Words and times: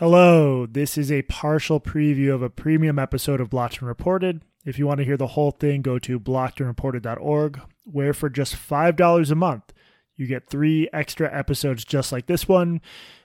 Hello, 0.00 0.64
this 0.64 0.96
is 0.96 1.12
a 1.12 1.20
partial 1.20 1.78
preview 1.78 2.32
of 2.32 2.40
a 2.40 2.48
premium 2.48 2.98
episode 2.98 3.38
of 3.38 3.50
Blocked 3.50 3.80
and 3.80 3.86
Reported. 3.86 4.40
If 4.64 4.78
you 4.78 4.86
want 4.86 4.96
to 4.96 5.04
hear 5.04 5.18
the 5.18 5.26
whole 5.26 5.50
thing, 5.50 5.82
go 5.82 5.98
to 5.98 6.18
blockedandreported.org, 6.18 7.60
where 7.84 8.14
for 8.14 8.30
just 8.30 8.54
$5 8.54 9.30
a 9.30 9.34
month, 9.34 9.74
you 10.16 10.26
get 10.26 10.48
three 10.48 10.88
extra 10.90 11.30
episodes 11.30 11.84
just 11.84 12.12
like 12.12 12.24
this 12.24 12.48
one, 12.48 12.80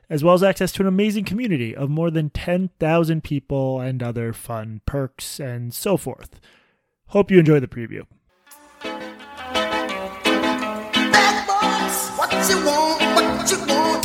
as 0.10 0.22
well 0.22 0.34
as 0.34 0.44
access 0.44 0.74
to 0.74 0.82
an 0.82 0.88
amazing 0.90 1.24
community 1.24 1.74
of 1.74 1.90
more 1.90 2.12
than 2.12 2.30
10,000 2.30 3.24
people 3.24 3.80
and 3.80 4.04
other 4.04 4.34
fun 4.34 4.82
perks 4.86 5.40
and 5.40 5.74
so 5.74 5.96
forth. 5.96 6.42
Hope 7.06 7.32
you 7.32 7.40
enjoy 7.40 7.62
the 7.62 7.68
preview. 7.68 8.06
Bad 11.14 11.48
boys, 11.48 12.10
what 12.18 12.34
you 12.50 12.66
want, 12.66 13.02
what 13.16 13.50
you 13.50 13.66
want, 13.66 14.05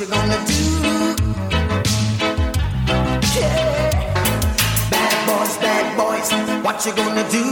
you 0.00 0.06
gonna 0.06 0.44
do? 0.46 0.54
Yeah, 3.36 3.90
bad 4.90 5.26
boys, 5.28 5.58
bad 5.58 5.94
boys, 5.94 6.64
what 6.64 6.86
you 6.86 6.94
gonna 6.94 7.30
do? 7.30 7.44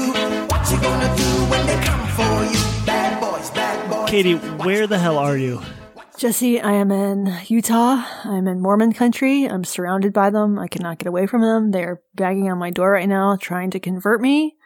What 0.49 0.71
you 0.71 0.81
gonna 0.81 1.15
do 1.15 1.25
when 1.51 1.67
they 1.67 1.77
come 1.85 2.09
for 2.09 2.45
you? 2.51 2.87
Bad 2.87 3.21
boys, 3.21 3.51
bad 3.51 3.91
boys. 3.91 4.09
Katie, 4.09 4.37
where 4.37 4.87
the 4.87 4.97
hell 4.97 5.19
are 5.19 5.37
you? 5.37 5.61
Jesse, 6.17 6.59
I 6.59 6.73
am 6.73 6.91
in 6.91 7.33
Utah. 7.49 8.03
I'm 8.25 8.49
in 8.49 8.63
Mormon 8.63 8.95
country. 8.95 9.45
I'm 9.45 9.63
surrounded 9.63 10.15
by 10.15 10.31
them. 10.31 10.59
I 10.59 10.69
cannot 10.69 10.99
get 10.99 11.07
away 11.07 11.27
from 11.27 11.43
them. 11.43 11.71
They're 11.71 12.01
banging 12.15 12.51
on 12.51 12.57
my 12.57 12.71
door 12.71 12.91
right 12.93 13.09
now, 13.09 13.37
trying 13.37 13.71
to 13.73 13.79
convert 13.79 14.23
me. 14.23 14.57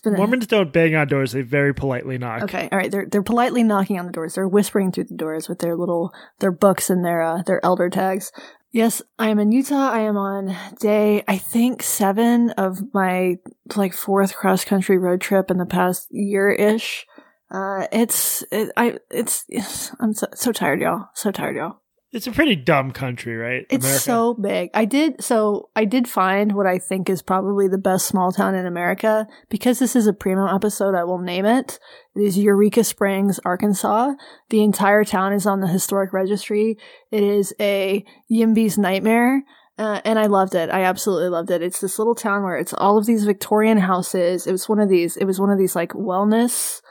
Been 0.00 0.14
Mormons 0.14 0.46
don't 0.46 0.72
bang 0.72 0.96
on 0.96 1.06
doors, 1.06 1.32
they 1.32 1.42
very 1.42 1.74
politely 1.74 2.18
knock. 2.18 2.42
Okay, 2.42 2.68
all 2.72 2.78
right. 2.78 2.90
They're 2.90 3.06
they're 3.06 3.22
politely 3.22 3.62
knocking 3.62 3.98
on 3.98 4.06
the 4.06 4.12
doors. 4.12 4.34
They're 4.34 4.48
whispering 4.48 4.90
through 4.90 5.04
the 5.04 5.14
doors 5.14 5.48
with 5.48 5.58
their 5.58 5.76
little 5.76 6.12
their 6.40 6.50
books 6.50 6.90
and 6.90 7.04
their 7.04 7.22
uh, 7.22 7.42
their 7.42 7.64
elder 7.64 7.90
tags. 7.90 8.32
Yes, 8.72 9.02
I 9.18 9.28
am 9.28 9.38
in 9.38 9.52
Utah. 9.52 9.90
I 9.90 10.00
am 10.00 10.16
on 10.16 10.56
day 10.80 11.22
I 11.28 11.36
think 11.36 11.82
seven 11.82 12.50
of 12.50 12.82
my 12.94 13.36
like 13.76 13.92
fourth 13.92 14.34
cross 14.34 14.64
country 14.64 14.96
road 14.96 15.20
trip 15.20 15.50
in 15.50 15.58
the 15.58 15.66
past 15.66 16.08
year 16.10 16.50
ish. 16.50 17.06
Uh, 17.50 17.86
it's 17.92 18.42
it, 18.50 18.72
I 18.78 18.98
it's, 19.10 19.44
it's 19.48 19.92
I'm 20.00 20.14
so, 20.14 20.26
so 20.34 20.52
tired, 20.52 20.80
y'all. 20.80 21.08
So 21.14 21.30
tired, 21.30 21.56
y'all. 21.56 21.81
It's 22.12 22.26
a 22.26 22.32
pretty 22.32 22.56
dumb 22.56 22.90
country, 22.90 23.34
right? 23.36 23.64
It's 23.70 23.86
America? 23.86 24.02
so 24.02 24.34
big. 24.34 24.68
I 24.74 24.84
did 24.84 25.24
so 25.24 25.70
I 25.74 25.86
did 25.86 26.06
find 26.06 26.52
what 26.52 26.66
I 26.66 26.78
think 26.78 27.08
is 27.08 27.22
probably 27.22 27.68
the 27.68 27.78
best 27.78 28.06
small 28.06 28.32
town 28.32 28.54
in 28.54 28.66
America. 28.66 29.26
Because 29.48 29.78
this 29.78 29.96
is 29.96 30.06
a 30.06 30.12
premium 30.12 30.54
episode, 30.54 30.94
I 30.94 31.04
will 31.04 31.18
name 31.18 31.46
it. 31.46 31.78
It 32.14 32.20
is 32.20 32.36
Eureka 32.36 32.84
Springs, 32.84 33.40
Arkansas. 33.46 34.12
The 34.50 34.62
entire 34.62 35.04
town 35.04 35.32
is 35.32 35.46
on 35.46 35.60
the 35.60 35.66
historic 35.68 36.12
registry. 36.12 36.76
It 37.10 37.22
is 37.22 37.54
a 37.58 38.04
Yimby's 38.30 38.76
nightmare. 38.76 39.42
Uh, 39.78 40.02
and 40.04 40.18
I 40.18 40.26
loved 40.26 40.54
it. 40.54 40.68
I 40.68 40.82
absolutely 40.84 41.30
loved 41.30 41.50
it. 41.50 41.62
It's 41.62 41.80
this 41.80 41.98
little 41.98 42.14
town 42.14 42.42
where 42.42 42.56
it's 42.56 42.74
all 42.74 42.98
of 42.98 43.06
these 43.06 43.24
Victorian 43.24 43.78
houses. 43.78 44.46
It 44.46 44.52
was 44.52 44.68
one 44.68 44.80
of 44.80 44.90
these. 44.90 45.16
It 45.16 45.24
was 45.24 45.40
one 45.40 45.48
of 45.48 45.58
these 45.58 45.74
like 45.74 45.92
wellness 45.92 46.81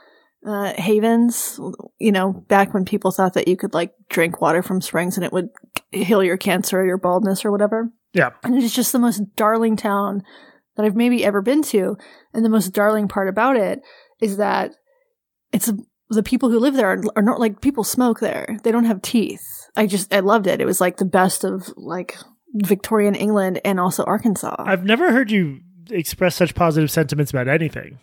uh, 0.46 0.74
havens, 0.74 1.60
you 2.00 2.12
know, 2.12 2.34
back 2.48 2.74
when 2.74 2.86
people 2.86 3.12
thought 3.12 3.34
that 3.34 3.48
you 3.48 3.56
could 3.56 3.74
like 3.74 3.94
drink 4.10 4.42
water 4.42 4.64
from 4.64 4.82
springs 4.82 5.18
and 5.18 5.26
it 5.26 5.34
would 5.34 5.50
heal 5.92 6.24
your 6.24 6.38
cancer 6.38 6.80
or 6.80 6.86
your 6.86 6.98
baldness 6.98 7.46
or 7.46 7.52
whatever. 7.52 7.92
Yeah. 8.14 8.32
And 8.44 8.56
it 8.56 8.64
is 8.64 8.74
just 8.74 8.92
the 8.92 9.00
most 9.00 9.36
darling 9.36 9.76
town 9.76 10.24
that 10.76 10.86
I've 10.86 10.96
maybe 10.96 11.24
ever 11.24 11.42
been 11.42 11.62
to. 11.64 11.98
And 12.34 12.44
the 12.44 12.50
most 12.50 12.70
darling 12.70 13.08
part 13.08 13.30
about 13.30 13.56
it 13.56 13.82
is 14.20 14.38
that 14.38 14.72
it's 15.52 15.72
the 16.10 16.24
people 16.24 16.50
who 16.50 16.60
live 16.60 16.74
there 16.74 16.92
are, 16.92 17.02
are 17.16 17.22
not 17.22 17.40
like 17.40 17.62
people 17.62 17.84
smoke 17.84 18.20
there. 18.20 18.58
They 18.64 18.72
don't 18.72 18.86
have 18.86 19.02
teeth. 19.02 19.46
I 19.76 19.86
just, 19.86 20.14
I 20.14 20.20
loved 20.20 20.48
it. 20.48 20.60
It 20.60 20.66
was 20.66 20.82
like 20.82 20.98
the 20.98 21.06
best 21.06 21.44
of 21.44 21.72
like 21.78 22.18
Victorian 22.54 23.16
England 23.16 23.62
and 23.64 23.80
also 23.80 24.04
Arkansas. 24.04 24.56
I've 24.60 24.84
never 24.84 25.12
heard 25.12 25.32
you 25.32 25.60
express 25.90 26.36
such 26.36 26.56
positive 26.56 26.92
sentiments 26.92 27.32
about 27.32 27.48
anything. 27.48 28.00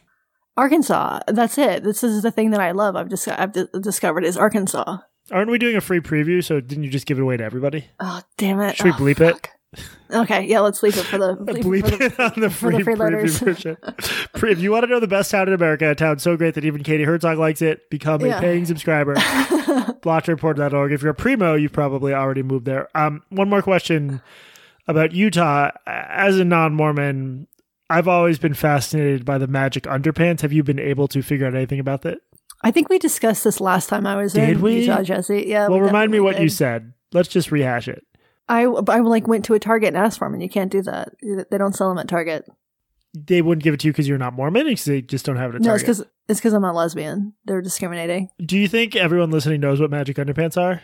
Arkansas. 0.59 1.21
That's 1.29 1.57
it. 1.57 1.85
This 1.85 2.03
is 2.05 2.23
the 2.23 2.31
thing 2.31 2.51
that 2.51 2.61
I 2.61 2.73
love. 2.73 2.97
I've 2.97 3.09
just 3.09 3.27
I've 3.29 3.53
di- 3.53 3.67
discovered 3.81 4.25
is 4.25 4.37
Arkansas. 4.37 4.99
Aren't 5.31 5.51
we 5.51 5.59
doing 5.59 5.77
a 5.77 5.81
free 5.81 6.01
preview? 6.01 6.43
So 6.45 6.61
didn't 6.61 6.85
you 6.85 6.91
just 6.91 7.07
give 7.07 7.19
it 7.19 7.23
away 7.23 7.37
to 7.37 7.45
everybody? 7.45 7.87
Oh 8.01 8.21
damn 8.37 8.61
it! 8.61 8.77
Should 8.77 8.85
we 8.87 8.93
Oh, 8.93 8.95
bleep 8.95 9.21
it? 9.21 9.49
Okay, 10.11 10.47
yeah, 10.47 10.61
let's 10.61 10.81
bleep 10.81 10.97
it 10.97 11.03
for 11.05 11.19
the 11.19 11.37
Bleep 11.41 11.83
for 11.91 11.97
the- 11.97 12.05
it 12.07 12.19
on 12.21 12.41
the 12.41 12.49
free, 12.51 12.79
the 12.79 12.85
free 12.85 12.95
preview 12.95 12.99
letters. 12.99 13.39
version. 13.39 13.77
If 14.51 14.61
you 14.61 14.71
want 14.73 14.85
to 14.85 14.87
know 14.91 14.99
the 15.01 15.07
best 15.09 15.31
town 15.31 15.49
in 15.49 15.55
America, 15.55 15.91
a 15.91 15.95
town 15.95 16.19
so 16.21 16.37
great 16.37 16.55
that 16.55 16.65
even 16.65 16.83
Katie 16.83 17.05
Herzog 17.05 17.37
likes 17.39 17.61
it, 17.61 17.91
become 17.91 18.23
a 18.25 18.41
paying 18.41 18.65
subscriber. 18.65 19.15
Blockedandreported.org. 20.03 20.93
If 20.93 21.03
you're 21.03 21.11
a 21.11 21.15
primo, 21.15 21.55
you've 21.55 21.73
probably 21.73 22.15
already 22.15 22.43
moved 22.43 22.65
there. 22.67 22.89
Um, 22.97 23.23
one 23.31 23.49
more 23.49 23.63
question 23.63 24.23
about 24.87 25.13
Utah. 25.13 25.71
As 25.87 26.39
a 26.39 26.45
non-Mormon, 26.45 27.47
I've 27.91 28.09
always 28.09 28.39
been 28.39 28.55
fascinated 28.55 29.25
by 29.25 29.39
the 29.39 29.47
magic 29.47 29.85
underpants. 29.85 30.43
Have 30.43 30.53
you 30.53 30.63
been 30.63 30.79
able 30.79 31.09
to 31.09 31.23
figure 31.23 31.47
out 31.47 31.55
anything 31.55 31.81
about 31.81 32.03
that? 32.03 32.19
I 32.63 32.71
think 32.71 32.89
we 32.89 32.99
discussed 32.99 33.45
this 33.45 33.61
last 33.61 33.89
time 33.89 34.07
I 34.07 34.17
was 34.17 34.33
Did 34.33 34.49
in 34.49 34.61
we? 34.61 34.81
Utah, 34.81 35.03
Jesse. 35.03 35.45
Yeah. 35.47 35.69
well, 35.69 35.79
we 35.81 35.87
remind 35.87 36.11
me 36.11 36.21
what 36.21 36.41
you 36.41 36.49
said. 36.49 36.93
Let's 37.13 37.29
just 37.29 37.51
rehash 37.53 37.89
it. 37.89 38.05
I 38.49 38.63
I 38.65 38.99
like 39.01 39.29
went 39.29 39.45
to 39.47 39.55
a 39.55 39.59
Target 39.59 39.89
and 39.89 39.97
asked 39.97 40.19
for 40.19 40.27
them, 40.27 40.35
and 40.35 40.43
you 40.43 40.49
can't 40.49 40.73
do 40.73 40.83
that. 40.83 41.13
They 41.51 41.59
don't 41.59 41.75
sell 41.77 41.89
them 41.89 41.99
at 41.99 42.09
Target. 42.09 42.47
They 43.15 43.43
wouldn't 43.43 43.63
give 43.63 43.75
it 43.75 43.81
to 43.81 43.87
you 43.89 43.93
because 43.93 44.09
you're 44.09 44.19
not 44.19 44.35
Mormon, 44.35 44.67
because 44.67 44.85
they 44.85 45.01
just 45.03 45.25
don't 45.25 45.37
have 45.37 45.51
it 45.53 45.57
at 45.57 45.63
No, 45.63 45.75
it's 45.75 45.83
Target. 45.83 45.99
because 45.99 46.13
it's 46.29 46.41
because 46.41 46.53
I'm 46.53 46.65
a 46.65 46.73
lesbian. 46.73 47.33
They're 47.45 47.63
discriminating. 47.63 48.29
Do 48.45 48.59
you 48.59 48.69
think 48.69 48.97
everyone 48.97 49.31
listening 49.31 49.61
knows 49.61 49.81
what 49.81 49.91
magic 49.91 50.17
underpants 50.17 50.61
are? 50.61 50.83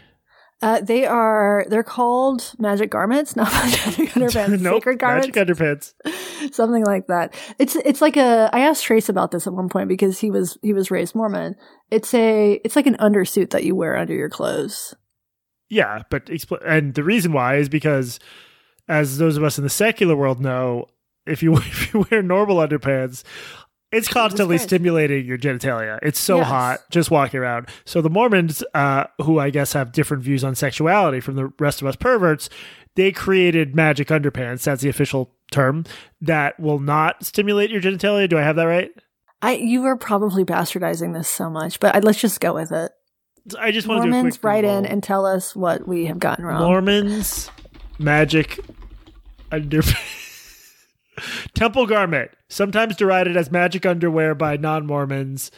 Uh, 0.62 0.80
they 0.80 1.04
are 1.04 1.66
they're 1.68 1.82
called 1.82 2.54
magic 2.58 2.90
garments, 2.90 3.36
not 3.36 3.52
magic 3.52 4.10
underpants. 4.10 4.60
nope, 4.60 4.82
sacred 4.82 4.98
garments. 4.98 5.28
magic 5.34 5.48
underpants. 5.48 5.94
something 6.54 6.84
like 6.84 7.06
that. 7.08 7.34
It's 7.58 7.76
it's 7.76 8.00
like 8.00 8.16
a. 8.16 8.48
I 8.52 8.60
asked 8.60 8.84
Trace 8.84 9.08
about 9.08 9.30
this 9.30 9.46
at 9.46 9.52
one 9.52 9.68
point 9.68 9.88
because 9.88 10.18
he 10.18 10.30
was 10.30 10.56
he 10.62 10.72
was 10.72 10.90
raised 10.90 11.14
Mormon. 11.14 11.56
It's 11.90 12.14
a 12.14 12.60
it's 12.64 12.76
like 12.76 12.86
an 12.86 12.96
undersuit 12.96 13.50
that 13.50 13.64
you 13.64 13.74
wear 13.74 13.96
under 13.96 14.14
your 14.14 14.30
clothes. 14.30 14.94
Yeah, 15.68 16.02
but 16.10 16.26
expl- 16.26 16.62
and 16.64 16.94
the 16.94 17.04
reason 17.04 17.32
why 17.32 17.56
is 17.56 17.68
because, 17.68 18.20
as 18.88 19.18
those 19.18 19.36
of 19.36 19.42
us 19.44 19.58
in 19.58 19.64
the 19.64 19.70
secular 19.70 20.14
world 20.14 20.40
know, 20.40 20.86
if 21.26 21.42
you 21.42 21.56
if 21.58 21.92
you 21.92 22.06
wear 22.10 22.22
normal 22.22 22.56
underpants, 22.56 23.22
it's 23.94 24.08
constantly 24.08 24.56
Christ. 24.56 24.68
stimulating 24.68 25.24
your 25.26 25.38
genitalia. 25.38 25.98
It's 26.02 26.18
so 26.18 26.38
Yes. 26.38 26.46
hot 26.48 26.80
just 26.90 27.10
walking 27.10 27.40
around. 27.40 27.68
So 27.84 28.00
the 28.00 28.10
Mormons, 28.10 28.62
uh, 28.74 29.04
who 29.22 29.38
I 29.38 29.50
guess 29.50 29.72
have 29.72 29.92
different 29.92 30.22
views 30.22 30.44
on 30.44 30.54
sexuality 30.54 31.20
from 31.20 31.36
the 31.36 31.52
rest 31.58 31.80
of 31.82 31.88
us 31.88 31.96
perverts, 31.96 32.48
they 32.96 33.10
created 33.12 33.74
magic 33.74 34.08
underpants. 34.08 34.64
That's 34.64 34.82
the 34.82 34.88
official 34.88 35.34
term 35.50 35.84
that 36.20 36.58
will 36.60 36.78
not 36.78 37.24
stimulate 37.24 37.70
your 37.70 37.80
genitalia. 37.80 38.28
Do 38.28 38.38
I 38.38 38.42
have 38.42 38.56
that 38.56 38.64
right? 38.64 38.90
I 39.42 39.56
you 39.56 39.84
are 39.84 39.96
probably 39.96 40.44
bastardizing 40.44 41.12
this 41.12 41.28
so 41.28 41.50
much, 41.50 41.78
but 41.80 41.94
I, 41.94 41.98
let's 42.00 42.20
just 42.20 42.40
go 42.40 42.54
with 42.54 42.72
it. 42.72 42.92
I 43.58 43.72
just 43.72 43.86
want 43.86 43.98
to 43.98 44.04
do 44.04 44.08
a 44.08 44.12
Mormons, 44.12 44.38
quick 44.38 44.44
write 44.44 44.64
in 44.64 44.86
and 44.86 45.02
tell 45.02 45.26
us 45.26 45.54
what 45.54 45.86
we 45.86 46.06
have 46.06 46.18
gotten 46.18 46.46
wrong. 46.46 46.62
Mormons 46.62 47.50
magic 47.98 48.58
under 49.52 49.82
temple 51.54 51.86
garment, 51.86 52.30
sometimes 52.48 52.96
derided 52.96 53.36
as 53.36 53.50
magic 53.50 53.86
underwear 53.86 54.34
by 54.34 54.56
non-Mormons. 54.56 55.50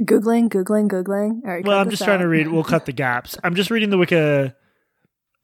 googling, 0.00 0.48
googling, 0.48 0.88
googling. 0.88 1.40
All 1.44 1.50
right, 1.52 1.64
Well, 1.64 1.78
I'm 1.78 1.90
just 1.90 2.02
trying 2.04 2.20
to 2.20 2.28
read. 2.28 2.48
We'll 2.48 2.64
cut 2.64 2.86
the 2.86 2.92
gaps. 2.92 3.36
I'm 3.42 3.54
just 3.54 3.70
reading 3.70 3.90
the 3.90 3.98
Wiki. 3.98 4.52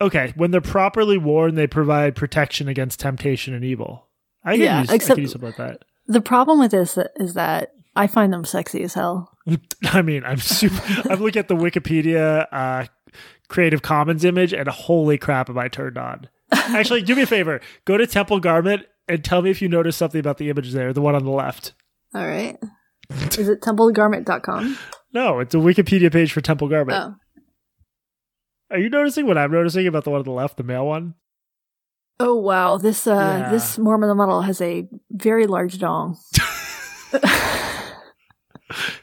Okay, 0.00 0.32
when 0.37 0.50
they're 0.50 0.60
properly 0.60 1.16
worn, 1.19 1.54
they 1.54 1.66
provide 1.66 2.15
protection 2.16 2.69
against 2.69 3.00
temptation 3.00 3.54
and 3.54 3.65
evil. 3.65 4.09
I 4.44 4.53
can 4.53 4.60
Yeah, 4.62 4.81
use, 4.82 4.91
I 4.91 4.99
could 4.99 5.19
use 5.19 5.32
something 5.32 5.49
like 5.49 5.56
that. 5.56 5.83
The 6.06 6.21
problem 6.21 6.59
with 6.60 6.71
this 6.71 6.98
is 7.16 7.34
that 7.34 7.72
I 7.97 8.07
find 8.07 8.33
them 8.33 8.45
sexy 8.45 8.83
as 8.83 8.95
hell. 8.95 9.33
I 9.84 10.03
mean, 10.03 10.22
I'm 10.24 10.39
super. 10.39 10.80
I'm 11.10 11.21
looking 11.21 11.41
at 11.41 11.48
the 11.48 11.57
Wikipedia 11.57 12.47
uh, 12.53 12.86
Creative 13.48 13.80
Commons 13.83 14.24
image, 14.24 14.53
and 14.53 14.68
holy 14.68 15.16
crap, 15.18 15.48
am 15.48 15.59
I 15.59 15.68
turned 15.68 15.97
on? 15.97 16.28
Actually, 16.53 17.03
do 17.03 17.16
me 17.16 17.22
a 17.22 17.27
favor. 17.27 17.60
Go 17.86 17.97
to 17.97 18.07
Temple 18.07 18.39
Garment 18.41 18.84
and 19.08 19.24
tell 19.24 19.42
me 19.42 19.50
if 19.50 19.60
you 19.62 19.68
notice 19.68 19.97
something 19.97 20.18
about 20.20 20.38
the 20.38 20.50
image 20.50 20.72
there, 20.72 20.92
the 20.92 21.00
one 21.00 21.14
on 21.14 21.24
the 21.24 21.30
left. 21.30 21.72
All 22.14 22.26
right. 22.26 22.56
Is 23.38 23.48
it 23.48 23.60
templegarment.com? 23.60 24.78
No, 25.12 25.41
it's 25.41 25.54
a 25.54 25.58
Wikipedia 25.58 26.12
page 26.12 26.32
for 26.32 26.41
Temple 26.41 26.68
Garment. 26.68 26.98
Oh. 26.98 27.14
Are 28.70 28.78
you 28.78 28.91
noticing 28.91 29.26
what 29.26 29.38
I'm 29.38 29.53
noticing 29.53 29.86
about 29.86 30.04
the 30.04 30.10
one 30.10 30.18
on 30.20 30.24
the 30.24 30.32
left, 30.32 30.56
the 30.56 30.64
male 30.64 30.86
one? 30.86 31.14
Oh 32.18 32.34
wow, 32.34 32.78
this 32.78 33.06
uh 33.06 33.12
Yeah. 33.44 33.50
this 33.50 33.78
Mormon 33.78 34.16
model 34.16 34.42
has 34.42 34.60
a 34.60 34.88
very 35.10 35.47
large 35.47 35.78
dong. 35.78 36.18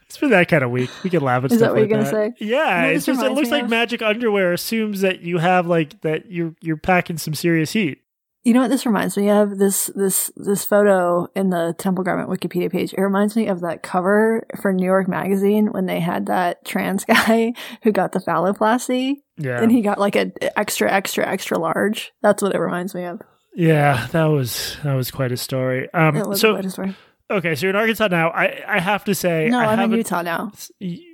It's 0.05 0.17
been 0.19 0.29
that 0.31 0.47
kind 0.50 0.63
of 0.63 0.69
week. 0.69 0.91
We 1.03 1.09
can 1.09 1.21
laugh 1.23 1.44
at 1.44 1.51
Is 1.51 1.57
stuff 1.57 1.69
that 1.69 1.73
what 1.73 1.81
like 1.81 1.89
you're 1.89 1.97
gonna 2.03 2.09
say? 2.11 2.33
Yeah, 2.39 2.94
just 2.94 3.07
it 3.07 3.31
looks 3.31 3.50
like 3.50 3.63
of? 3.63 3.69
magic 3.69 4.01
underwear 4.03 4.53
assumes 4.53 5.01
that 5.01 5.21
you 5.21 5.39
have 5.39 5.65
like 5.65 6.01
that 6.01 6.29
you're 6.31 6.53
you're 6.61 6.77
packing 6.77 7.17
some 7.17 7.33
serious 7.33 7.71
heat. 7.71 8.02
You 8.44 8.54
know 8.54 8.60
what 8.62 8.69
this 8.69 8.86
reminds 8.86 9.16
me 9.16 9.30
of? 9.30 9.57
This 9.57 9.90
this 9.95 10.30
this 10.36 10.66
photo 10.66 11.28
in 11.34 11.50
the 11.50 11.74
Temple 11.78 12.04
Garment 12.04 12.30
Wikipedia 12.30 12.69
page. 12.69 12.94
It 12.94 13.00
reminds 13.01 13.38
me 13.38 13.48
of 13.48 13.62
that 13.62 13.84
cover 13.84 14.45
for 14.62 14.74
New 14.74 14.86
York 14.86 15.07
Magazine 15.07 15.68
when 15.72 15.86
they 15.86 16.01
had 16.01 16.25
that 16.25 16.66
trans 16.66 17.06
guy 17.06 17.54
who 17.84 17.92
got 17.94 18.12
the 18.12 18.19
phalloplasty 18.19 19.22
Yeah. 19.38 19.62
and 19.62 19.72
he 19.72 19.81
got 19.81 19.98
like 19.98 20.18
a 20.18 20.31
extra 20.60 20.92
extra 20.92 21.25
extra 21.25 21.57
large. 21.57 22.12
That's 22.22 22.44
what 22.44 22.54
it 22.54 22.60
reminds 22.60 22.94
me 22.94 23.06
of. 23.06 23.22
yeah, 23.56 24.07
that 24.12 24.25
was 24.25 24.75
that 24.84 24.94
was 24.96 25.10
quite 25.10 25.31
a 25.31 25.38
story. 25.38 25.88
Um 25.94 26.18
It 26.18 26.28
was 26.28 26.42
so 26.42 26.51
quite 26.54 26.66
a 26.66 26.69
story. 26.69 26.96
okay, 27.31 27.56
so 27.56 27.62
you're 27.66 27.69
in 27.69 27.78
Arkansas 27.78 28.07
now. 28.10 28.30
I 28.31 28.62
I 28.68 28.80
have 28.81 29.06
to 29.06 29.16
say 29.16 29.48
No, 29.50 29.60
I 29.60 29.68
I'm 29.68 29.80
in 29.94 30.00
Utah 30.00 30.22
now. 30.22 30.51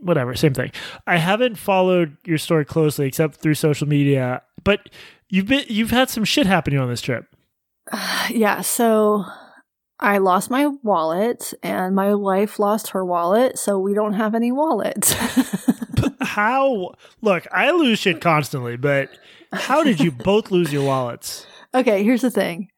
whatever, 0.02 0.34
same 0.34 0.56
thing. 0.56 0.72
I 1.06 1.18
haven't 1.18 1.58
followed 1.60 2.18
your 2.26 2.40
story 2.40 2.66
closely 2.66 3.06
except 3.06 3.36
through 3.36 3.54
social 3.54 3.88
media, 3.88 4.42
but 4.64 4.90
you've 5.30 5.48
been 5.48 5.66
you've 5.68 5.92
had 5.92 6.10
some 6.10 6.24
shit 6.24 6.46
happening 6.46 6.80
on 6.80 6.90
this 6.90 7.02
trip. 7.02 7.26
Yeah, 8.30 8.62
so 8.62 9.26
I 10.00 10.20
lost 10.20 10.52
my 10.52 10.68
wallet 10.84 11.54
and 11.64 11.96
my 11.96 12.14
wife 12.14 12.60
lost 12.60 12.90
her 12.90 13.04
wallet, 13.04 13.58
so 13.58 13.80
we 13.80 13.96
don't 13.96 14.14
have 14.14 14.36
any 14.36 14.52
wallets. 14.52 15.14
How 16.22 16.94
look, 17.22 17.48
I 17.52 17.72
lose 17.72 17.98
shit 17.98 18.22
constantly, 18.22 18.78
but 18.78 19.10
how 19.52 19.84
did 19.84 20.00
you 20.00 20.12
both 20.12 20.52
lose 20.52 20.72
your 20.72 20.86
wallets? 20.86 21.48
okay, 21.74 22.04
here's 22.04 22.22
the 22.22 22.32
thing. 22.32 22.70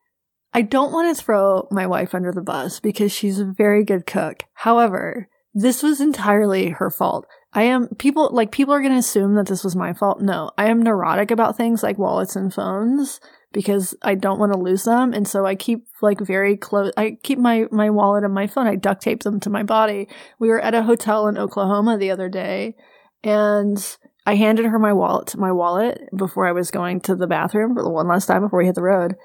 I 0.53 0.61
don't 0.61 0.91
want 0.91 1.15
to 1.15 1.23
throw 1.23 1.67
my 1.71 1.87
wife 1.87 2.13
under 2.13 2.31
the 2.31 2.41
bus 2.41 2.79
because 2.79 3.11
she's 3.11 3.39
a 3.39 3.45
very 3.45 3.83
good 3.83 4.05
cook. 4.05 4.43
However, 4.53 5.27
this 5.53 5.83
was 5.83 5.99
entirely 5.99 6.69
her 6.69 6.89
fault. 6.89 7.25
I 7.53 7.63
am 7.63 7.89
people 7.95 8.29
like 8.31 8.51
people 8.51 8.73
are 8.73 8.79
going 8.79 8.93
to 8.93 8.99
assume 8.99 9.35
that 9.35 9.47
this 9.47 9.63
was 9.63 9.75
my 9.75 9.93
fault. 9.93 10.21
No, 10.21 10.51
I 10.57 10.69
am 10.69 10.81
neurotic 10.81 11.31
about 11.31 11.57
things 11.57 11.83
like 11.83 11.97
wallets 11.97 12.35
and 12.35 12.53
phones 12.53 13.19
because 13.51 13.93
I 14.01 14.15
don't 14.15 14.39
want 14.39 14.53
to 14.53 14.59
lose 14.59 14.85
them 14.85 15.11
and 15.13 15.27
so 15.27 15.45
I 15.45 15.55
keep 15.55 15.85
like 16.01 16.21
very 16.21 16.55
close 16.55 16.93
I 16.95 17.17
keep 17.21 17.37
my 17.37 17.65
my 17.71 17.89
wallet 17.89 18.23
and 18.23 18.33
my 18.33 18.47
phone. 18.47 18.67
I 18.67 18.75
duct 18.75 19.01
tape 19.01 19.23
them 19.23 19.41
to 19.41 19.49
my 19.49 19.63
body. 19.63 20.07
We 20.39 20.47
were 20.47 20.61
at 20.61 20.73
a 20.73 20.83
hotel 20.83 21.27
in 21.27 21.37
Oklahoma 21.37 21.97
the 21.97 22.11
other 22.11 22.29
day 22.29 22.75
and 23.21 23.97
I 24.25 24.35
handed 24.35 24.65
her 24.67 24.79
my 24.79 24.93
wallet 24.93 25.35
my 25.35 25.51
wallet 25.51 25.99
before 26.15 26.47
I 26.47 26.53
was 26.53 26.71
going 26.71 27.01
to 27.01 27.15
the 27.15 27.27
bathroom 27.27 27.75
for 27.75 27.83
the 27.83 27.89
one 27.89 28.07
last 28.07 28.27
time 28.27 28.43
before 28.43 28.59
we 28.59 28.65
hit 28.67 28.75
the 28.75 28.81
road. 28.81 29.15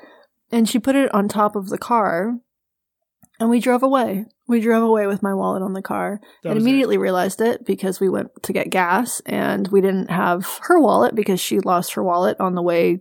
And 0.51 0.69
she 0.69 0.81
put 0.81 0.97
it 0.97 1.15
on 1.15 1.29
top 1.29 1.55
of 1.55 1.69
the 1.69 1.79
car 1.79 2.39
and 3.41 3.49
we 3.51 3.61
drove 3.61 3.83
away. 3.83 4.25
We 4.49 4.61
drove 4.61 4.83
away 4.83 5.07
with 5.07 5.23
my 5.23 5.35
wallet 5.35 5.63
on 5.63 5.73
the 5.73 5.83
car 5.83 6.21
That 6.43 6.51
and 6.51 6.55
was 6.57 6.65
it. 6.65 6.69
immediately 6.69 6.99
realized 6.99 7.41
it 7.41 7.65
because 7.67 8.01
we 8.01 8.09
went 8.09 8.29
to 8.45 8.53
get 8.53 8.71
gas 8.71 9.21
and 9.27 9.67
we 9.69 9.81
didn't 9.81 10.11
have 10.11 10.47
her 10.63 10.79
wallet 10.81 11.15
because 11.15 11.41
she 11.41 11.59
lost 11.61 11.95
her 11.95 12.03
wallet 12.03 12.37
on 12.41 12.55
the 12.55 12.63
way 12.63 13.01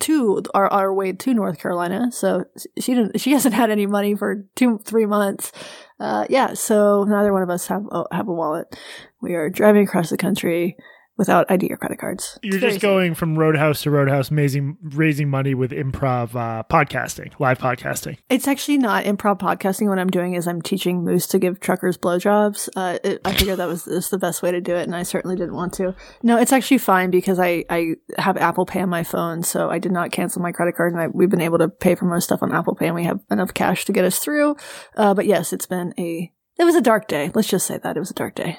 to 0.00 0.42
our, 0.54 0.68
our 0.68 0.94
way 0.94 1.12
to 1.12 1.34
North 1.34 1.58
Carolina. 1.58 2.10
So 2.12 2.44
she 2.78 2.94
didn't, 2.94 3.20
she 3.20 3.32
hasn't 3.36 3.54
had 3.54 3.70
any 3.70 3.86
money 3.86 4.14
for 4.14 4.46
two, 4.56 4.78
three 4.84 5.06
months. 5.06 5.52
Uh, 6.00 6.26
yeah. 6.30 6.54
So 6.54 7.04
neither 7.04 7.32
one 7.32 7.42
of 7.42 7.50
us 7.50 7.66
have, 7.66 7.84
have 8.12 8.28
a 8.28 8.32
wallet. 8.32 8.78
We 9.20 9.34
are 9.34 9.50
driving 9.50 9.82
across 9.84 10.10
the 10.10 10.16
country 10.16 10.76
without 11.18 11.50
ID 11.50 11.68
or 11.70 11.76
credit 11.76 11.98
cards. 11.98 12.38
You're 12.42 12.60
just 12.60 12.80
going 12.80 13.14
from 13.14 13.36
roadhouse 13.36 13.82
to 13.82 13.90
roadhouse, 13.90 14.30
amazing, 14.30 14.78
raising 14.80 15.28
money 15.28 15.52
with 15.52 15.72
improv 15.72 16.34
uh, 16.34 16.62
podcasting, 16.62 17.38
live 17.40 17.58
podcasting. 17.58 18.16
It's 18.30 18.46
actually 18.46 18.78
not 18.78 19.04
improv 19.04 19.40
podcasting. 19.40 19.88
What 19.88 19.98
I'm 19.98 20.08
doing 20.08 20.34
is 20.34 20.46
I'm 20.46 20.62
teaching 20.62 21.04
Moose 21.04 21.26
to 21.28 21.38
give 21.38 21.60
truckers 21.60 21.98
blowjobs. 21.98 22.68
Uh, 22.76 22.98
it, 23.02 23.20
I 23.24 23.34
figured 23.34 23.58
that 23.58 23.68
was, 23.68 23.86
was 23.86 24.10
the 24.10 24.18
best 24.18 24.42
way 24.42 24.52
to 24.52 24.60
do 24.60 24.76
it, 24.76 24.84
and 24.84 24.94
I 24.94 25.02
certainly 25.02 25.36
didn't 25.36 25.54
want 25.54 25.74
to. 25.74 25.94
No, 26.22 26.38
it's 26.38 26.52
actually 26.52 26.78
fine 26.78 27.10
because 27.10 27.40
I, 27.40 27.64
I 27.68 27.96
have 28.16 28.36
Apple 28.36 28.64
Pay 28.64 28.80
on 28.80 28.88
my 28.88 29.02
phone, 29.02 29.42
so 29.42 29.68
I 29.68 29.80
did 29.80 29.92
not 29.92 30.12
cancel 30.12 30.40
my 30.40 30.52
credit 30.52 30.76
card, 30.76 30.92
and 30.92 31.02
I, 31.02 31.08
we've 31.08 31.30
been 31.30 31.40
able 31.40 31.58
to 31.58 31.68
pay 31.68 31.96
for 31.96 32.04
most 32.04 32.24
stuff 32.24 32.42
on 32.42 32.54
Apple 32.54 32.76
Pay, 32.76 32.86
and 32.86 32.94
we 32.94 33.04
have 33.04 33.20
enough 33.30 33.52
cash 33.52 33.84
to 33.86 33.92
get 33.92 34.04
us 34.04 34.20
through. 34.20 34.56
Uh, 34.96 35.14
but 35.14 35.26
yes, 35.26 35.52
it's 35.52 35.66
been 35.66 35.92
a 35.98 36.32
it 36.58 36.64
was 36.64 36.74
a 36.74 36.80
dark 36.80 37.06
day. 37.06 37.30
Let's 37.34 37.48
just 37.48 37.66
say 37.66 37.78
that 37.78 37.96
it 37.96 38.00
was 38.00 38.10
a 38.10 38.14
dark 38.14 38.34
day. 38.34 38.58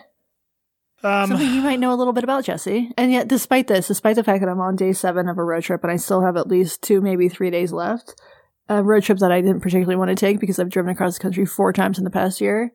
Um, 1.03 1.29
Something 1.29 1.53
you 1.53 1.61
might 1.61 1.79
know 1.79 1.93
a 1.93 1.95
little 1.95 2.13
bit 2.13 2.23
about, 2.23 2.43
Jesse. 2.43 2.91
And 2.97 3.11
yet, 3.11 3.27
despite 3.27 3.67
this, 3.67 3.87
despite 3.87 4.15
the 4.15 4.23
fact 4.23 4.41
that 4.41 4.49
I'm 4.49 4.59
on 4.59 4.75
day 4.75 4.91
seven 4.93 5.29
of 5.29 5.37
a 5.37 5.43
road 5.43 5.63
trip 5.63 5.83
and 5.83 5.91
I 5.91 5.95
still 5.97 6.21
have 6.21 6.35
at 6.35 6.47
least 6.47 6.81
two, 6.81 6.99
maybe 7.01 7.29
three 7.29 7.49
days 7.49 7.71
left, 7.71 8.19
a 8.67 8.83
road 8.83 9.03
trip 9.03 9.19
that 9.19 9.31
I 9.31 9.41
didn't 9.41 9.61
particularly 9.61 9.95
want 9.95 10.09
to 10.09 10.15
take 10.15 10.39
because 10.39 10.59
I've 10.59 10.69
driven 10.69 10.91
across 10.91 11.15
the 11.15 11.21
country 11.21 11.45
four 11.45 11.71
times 11.73 11.97
in 11.97 12.03
the 12.03 12.09
past 12.09 12.41
year, 12.41 12.71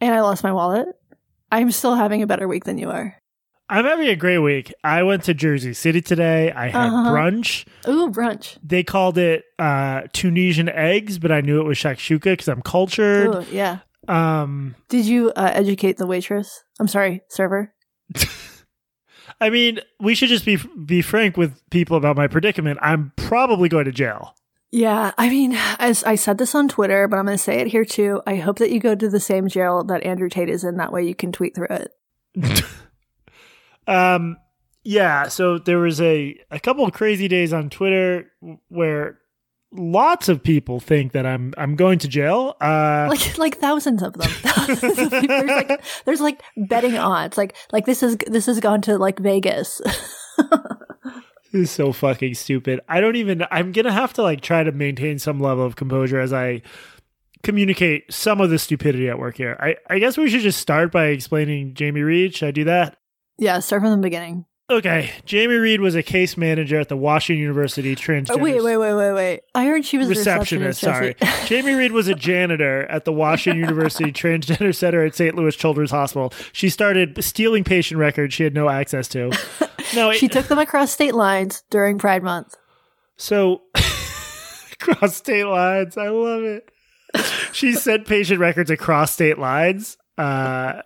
and 0.00 0.12
I 0.14 0.20
lost 0.22 0.42
my 0.42 0.52
wallet, 0.52 0.88
I'm 1.52 1.70
still 1.70 1.94
having 1.94 2.20
a 2.22 2.26
better 2.26 2.46
week 2.48 2.64
than 2.64 2.78
you 2.78 2.90
are. 2.90 3.14
I'm 3.70 3.84
having 3.84 4.08
a 4.08 4.16
great 4.16 4.38
week. 4.38 4.72
I 4.82 5.02
went 5.02 5.24
to 5.24 5.34
Jersey 5.34 5.74
City 5.74 6.00
today. 6.00 6.50
I 6.50 6.68
had 6.68 6.86
Uh-huh. 6.88 7.10
brunch. 7.12 7.66
Ooh, 7.86 8.10
brunch. 8.10 8.56
They 8.62 8.82
called 8.82 9.18
it 9.18 9.44
uh, 9.58 10.02
Tunisian 10.14 10.70
eggs, 10.70 11.18
but 11.18 11.30
I 11.30 11.42
knew 11.42 11.60
it 11.60 11.64
was 11.64 11.76
shakshuka 11.76 12.22
because 12.24 12.48
I'm 12.48 12.62
cultured. 12.62 13.34
Ooh, 13.34 13.44
yeah. 13.52 13.78
Um, 14.08 14.74
Did 14.88 15.06
you 15.06 15.30
uh, 15.36 15.50
educate 15.54 15.96
the 15.98 16.06
waitress? 16.06 16.64
I'm 16.80 16.88
sorry, 16.88 17.22
server. 17.28 17.74
I 19.40 19.50
mean, 19.50 19.80
we 20.00 20.14
should 20.14 20.30
just 20.30 20.44
be 20.44 20.58
be 20.84 21.02
frank 21.02 21.36
with 21.36 21.62
people 21.70 21.96
about 21.96 22.16
my 22.16 22.26
predicament. 22.26 22.78
I'm 22.82 23.12
probably 23.16 23.68
going 23.68 23.84
to 23.84 23.92
jail. 23.92 24.34
Yeah, 24.70 25.12
I 25.16 25.28
mean, 25.30 25.54
as 25.78 26.04
I 26.04 26.16
said 26.16 26.38
this 26.38 26.54
on 26.54 26.68
Twitter, 26.68 27.08
but 27.08 27.18
I'm 27.18 27.24
going 27.24 27.38
to 27.38 27.42
say 27.42 27.60
it 27.60 27.68
here 27.68 27.84
too. 27.84 28.20
I 28.26 28.36
hope 28.36 28.58
that 28.58 28.70
you 28.70 28.80
go 28.80 28.94
to 28.94 29.08
the 29.08 29.20
same 29.20 29.48
jail 29.48 29.84
that 29.84 30.02
Andrew 30.04 30.28
Tate 30.28 30.50
is 30.50 30.64
in. 30.64 30.76
That 30.76 30.92
way 30.92 31.06
you 31.06 31.14
can 31.14 31.32
tweet 31.32 31.54
through 31.54 31.68
it. 31.70 32.64
Um, 33.88 34.36
yeah. 34.84 35.28
So 35.28 35.58
there 35.58 35.78
was 35.78 36.00
a 36.00 36.38
a 36.50 36.60
couple 36.60 36.84
of 36.84 36.92
crazy 36.92 37.26
days 37.26 37.52
on 37.52 37.70
Twitter 37.70 38.30
where 38.68 39.18
lots 39.72 40.28
of 40.28 40.42
people 40.42 40.80
think 40.80 41.12
that 41.12 41.26
I'm 41.26 41.54
I'm 41.56 41.76
going 41.76 41.98
to 42.00 42.08
jail. 42.08 42.56
Uh, 42.60 43.06
like 43.10 43.38
like 43.38 43.58
thousands 43.58 44.02
of 44.02 44.14
them. 44.14 44.30
Thousands 44.30 44.98
of 44.98 45.10
people. 45.10 45.28
there's 45.28 45.68
like 45.68 45.84
there's 46.04 46.20
like 46.20 46.42
betting 46.56 46.96
odds. 46.96 47.36
Like 47.38 47.56
like 47.72 47.86
this 47.86 48.02
is 48.02 48.16
this 48.26 48.46
has 48.46 48.60
gone 48.60 48.80
to 48.82 48.98
like 48.98 49.18
Vegas. 49.18 49.80
This 51.50 51.62
is 51.62 51.70
so 51.70 51.92
fucking 51.94 52.34
stupid. 52.34 52.80
I 52.90 53.00
don't 53.00 53.16
even. 53.16 53.42
I'm 53.50 53.72
gonna 53.72 53.90
have 53.90 54.12
to 54.14 54.22
like 54.22 54.42
try 54.42 54.62
to 54.62 54.70
maintain 54.70 55.18
some 55.18 55.40
level 55.40 55.64
of 55.64 55.76
composure 55.76 56.20
as 56.20 56.30
I 56.30 56.60
communicate 57.42 58.12
some 58.12 58.42
of 58.42 58.50
the 58.50 58.58
stupidity 58.58 59.08
at 59.08 59.18
work 59.18 59.38
here. 59.38 59.56
I 59.58 59.76
I 59.88 59.98
guess 59.98 60.18
we 60.18 60.28
should 60.28 60.42
just 60.42 60.60
start 60.60 60.92
by 60.92 61.06
explaining 61.06 61.72
Jamie 61.72 62.02
Reed. 62.02 62.34
Should 62.34 62.48
I 62.48 62.50
do 62.50 62.64
that? 62.64 62.98
yeah, 63.38 63.60
start 63.60 63.80
from 63.80 63.92
the 63.92 63.96
beginning. 63.96 64.44
Okay, 64.70 65.12
Jamie 65.24 65.54
Reed 65.54 65.80
was 65.80 65.94
a 65.94 66.02
case 66.02 66.36
manager 66.36 66.78
at 66.78 66.88
the 66.90 66.96
Washington 66.96 67.40
University 67.40 67.92
Oh, 67.92 67.94
transgender 67.94 68.42
wait, 68.42 68.62
wait, 68.62 68.76
wait, 68.76 68.94
wait, 68.94 69.12
wait. 69.12 69.40
I 69.54 69.64
heard 69.64 69.86
she 69.86 69.96
was 69.96 70.08
a 70.08 70.10
receptionist. 70.10 70.80
Sorry, 70.82 71.16
Jamie 71.46 71.72
Reed 71.72 71.92
was 71.92 72.06
a 72.06 72.14
janitor 72.14 72.82
at 72.90 73.06
the 73.06 73.12
Washington 73.12 73.60
University 73.66 74.12
Transgender 74.12 74.74
Center 74.74 75.02
at 75.04 75.14
St. 75.14 75.34
Louis 75.34 75.56
Children's 75.56 75.90
Hospital. 75.90 76.34
She 76.52 76.68
started 76.68 77.24
stealing 77.24 77.64
patient 77.64 77.98
records 77.98 78.34
she 78.34 78.44
had 78.44 78.54
no 78.54 78.68
access 78.68 79.08
to. 79.08 79.32
No, 79.94 80.12
she 80.12 80.28
took 80.28 80.48
them 80.48 80.58
across 80.58 80.90
state 80.92 81.14
lines 81.14 81.62
during 81.70 81.96
Pride 81.96 82.22
Month. 82.22 82.54
So 83.16 83.62
across 84.72 85.16
state 85.16 85.44
lines, 85.44 85.96
I 85.96 86.08
love 86.08 86.42
it. 86.42 86.70
She 87.54 87.72
sent 87.72 88.06
patient 88.06 88.38
records 88.38 88.70
across 88.70 89.12
state 89.12 89.38
lines 89.38 89.96
uh, 90.18 90.82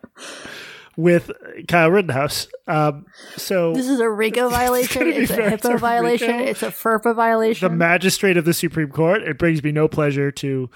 with 0.96 1.30
Kyle 1.68 1.90
Rittenhouse. 1.90 2.48
Um, 2.66 3.06
so 3.36 3.72
This 3.74 3.88
is 3.88 4.00
a 4.00 4.08
RICO 4.10 4.48
violation. 4.50 5.06
It's 5.08 5.30
it's 5.30 5.64
a 5.64 5.70
HIPAA 5.74 5.78
violation. 5.80 6.36
RICO. 6.36 6.50
It's 6.50 6.62
a 6.62 6.70
FERPA 6.70 7.14
violation. 7.14 7.68
the 7.70 7.74
magistrate 7.76 8.36
of 8.36 8.44
the 8.44 8.54
Supreme 8.54 8.90
Court. 8.90 9.22
It 9.22 9.38
brings 9.38 9.62
me 9.62 9.72
no 9.72 9.88
pleasure 9.88 10.30
to. 10.32 10.68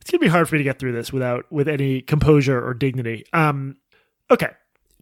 It's 0.00 0.10
gonna 0.10 0.20
be 0.20 0.28
hard 0.28 0.48
for 0.48 0.54
me 0.54 0.58
to 0.60 0.64
get 0.64 0.78
through 0.78 0.92
this 0.92 1.12
without 1.12 1.50
with 1.52 1.68
any 1.68 2.00
composure 2.00 2.64
or 2.64 2.72
dignity. 2.72 3.24
Um, 3.32 3.76
okay, 4.30 4.50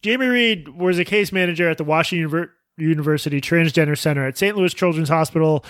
Jamie 0.02 0.26
Reed 0.26 0.68
was 0.70 0.98
a 0.98 1.04
case 1.04 1.30
manager 1.32 1.68
at 1.68 1.78
the 1.78 1.84
Washington 1.84 2.28
Univer- 2.28 2.50
University 2.78 3.40
Transgender 3.40 3.96
Center 3.96 4.26
at 4.26 4.36
St. 4.36 4.56
Louis 4.56 4.74
Children's 4.74 5.08
Hospital. 5.08 5.64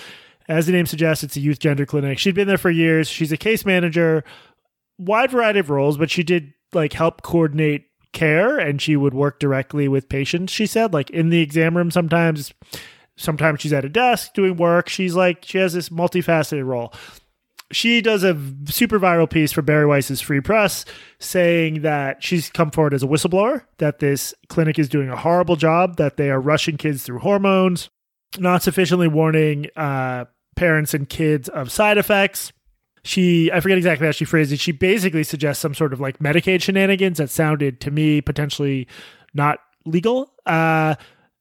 As 0.49 0.67
the 0.67 0.73
name 0.73 0.87
suggests, 0.87 1.25
it's 1.25 1.37
a 1.37 1.41
youth 1.41 1.59
gender 1.59 1.85
clinic. 1.85 2.19
She'd 2.21 2.37
been 2.37 2.47
there 2.49 2.57
for 2.57 2.71
years. 2.71 3.09
She's 3.09 3.33
a 3.33 3.37
case 3.37 3.67
manager, 3.67 4.23
wide 4.97 5.33
variety 5.33 5.59
of 5.59 5.71
roles, 5.71 5.99
but 5.99 6.09
she 6.11 6.23
did 6.23 6.53
like 6.73 6.93
help 6.93 7.23
coordinate 7.23 7.87
care 8.17 8.59
and 8.59 8.83
she 8.83 8.97
would 8.97 9.15
work 9.15 9.39
directly 9.39 9.87
with 9.87 10.09
patients. 10.09 10.53
She 10.53 10.67
said, 10.67 10.93
like 10.93 11.11
in 11.11 11.31
the 11.31 11.41
exam 11.41 11.77
room 11.77 11.91
sometimes. 11.91 12.53
Sometimes 13.19 13.63
she's 13.63 13.73
at 13.73 13.83
a 13.83 13.89
desk 13.89 14.35
doing 14.35 14.59
work. 14.59 14.91
She's 14.91 15.15
like 15.15 15.43
she 15.43 15.57
has 15.57 15.73
this 15.73 15.89
multifaceted 15.89 16.67
role 16.67 16.93
she 17.73 18.01
does 18.01 18.23
a 18.23 18.37
super 18.67 18.99
viral 18.99 19.29
piece 19.29 19.53
for 19.53 19.63
Bari 19.63 19.87
Weiss's 19.87 20.21
Free 20.21 20.41
Press 20.41 20.85
saying 21.19 21.83
that 21.83 22.23
she's 22.23 22.49
come 22.49 22.71
forward 22.71 22.95
as 22.95 23.03
a 23.03 23.07
whistleblower, 23.07 23.63
that 23.79 23.99
this 23.99 24.35
clinic 24.49 24.79
is 24.79 24.89
doing 24.89 25.09
a 25.09 25.17
horrible 25.17 25.57
job, 25.57 25.97
that 25.97 26.17
they 26.17 26.31
are 26.31 26.41
rushing 26.41 26.77
kids 26.77 27.03
through 27.03 27.19
hormones, 27.21 27.91
not 28.39 28.63
sufficiently 28.63 29.09
warning 29.09 29.67
uh, 29.77 30.27
parents 30.55 30.95
and 30.95 31.09
kids 31.09 31.49
of 31.49 31.73
side 31.73 31.99
effects. 31.99 32.53
She, 33.07 33.51
I 33.53 33.61
forget 33.61 33.79
exactly 33.79 34.07
how 34.07 34.11
she 34.13 34.25
phrased 34.25 34.53
it. 34.53 34.61
She 34.61 34.73
basically 34.73 35.25
suggests 35.25 35.61
some 35.63 35.75
sort 35.75 35.93
of 35.93 36.01
like 36.01 36.19
Medicaid 36.19 36.61
shenanigans 36.63 37.19
that 37.19 37.31
sounded 37.31 37.81
to 37.83 37.91
me 37.91 38.21
potentially 38.21 38.87
not 39.33 39.59
legal. 39.85 40.33
Uh, 40.45 40.97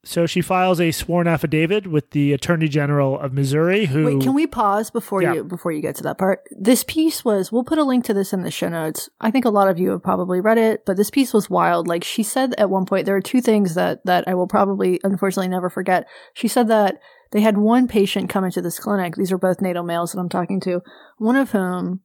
So 0.08 0.28
she 0.28 0.42
files 0.42 0.80
a 0.80 0.92
sworn 0.92 1.28
affidavit 1.28 1.88
with 1.88 2.12
the 2.12 2.32
Attorney 2.32 2.68
General 2.68 3.20
of 3.20 3.34
Missouri, 3.34 3.86
who 3.86 4.06
Wait, 4.06 4.22
can 4.22 4.36
we 4.36 4.46
pause 4.46 4.92
before 4.92 5.24
Yeah. 5.24 5.34
you 5.34 5.44
before 5.44 5.72
you 5.72 5.82
get 5.82 5.96
to 5.96 6.04
that 6.04 6.20
part? 6.20 6.42
This 6.52 6.84
piece 6.84 7.26
was 7.26 7.52
we'll 7.52 7.64
put 7.64 7.80
a 7.80 7.84
link 7.84 8.06
to 8.06 8.14
this 8.14 8.32
in 8.32 8.44
the 8.44 8.52
show 8.52 8.70
notes. 8.70 9.10
I 9.20 9.32
think 9.32 9.46
a 9.46 9.50
lot 9.50 9.68
of 9.68 9.80
you 9.80 9.90
have 9.90 10.04
probably 10.04 10.42
read 10.42 10.60
it, 10.60 10.86
but 10.86 10.96
this 10.96 11.10
piece 11.10 11.34
was 11.34 11.50
wild. 11.50 11.88
Like 11.88 12.04
she 12.04 12.22
said 12.22 12.54
at 12.60 12.70
one 12.70 12.86
point 12.86 13.08
there 13.08 13.16
are 13.16 13.20
two 13.32 13.42
things 13.42 13.74
that 13.74 14.06
that 14.06 14.26
I 14.28 14.36
will 14.36 14.46
probably 14.48 15.00
unfortunately 15.04 15.48
never 15.50 15.72
forget. 15.72 16.06
She 16.36 16.48
said 16.48 16.68
that 16.68 17.00
they 17.36 17.42
had 17.42 17.58
one 17.58 17.86
patient 17.90 18.30
come 18.30 18.46
into 18.46 18.62
this 18.62 18.80
clinic. 18.80 19.18
These 19.18 19.34
are 19.34 19.38
both 19.38 19.60
natal 19.60 19.84
males 19.84 20.14
that 20.14 20.22
I'm 20.22 20.30
talking 20.30 20.62
to. 20.62 20.80
One 21.18 21.36
of 21.36 21.52
whom 21.52 22.00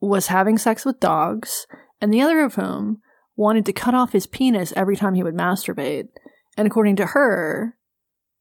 was 0.00 0.26
having 0.26 0.58
sex 0.58 0.84
with 0.84 0.98
dogs, 0.98 1.68
and 2.00 2.12
the 2.12 2.20
other 2.20 2.40
of 2.40 2.56
whom 2.56 3.00
wanted 3.36 3.64
to 3.66 3.72
cut 3.72 3.94
off 3.94 4.10
his 4.10 4.26
penis 4.26 4.72
every 4.74 4.96
time 4.96 5.14
he 5.14 5.22
would 5.22 5.36
masturbate. 5.36 6.08
And 6.56 6.66
according 6.66 6.96
to 6.96 7.06
her, 7.06 7.76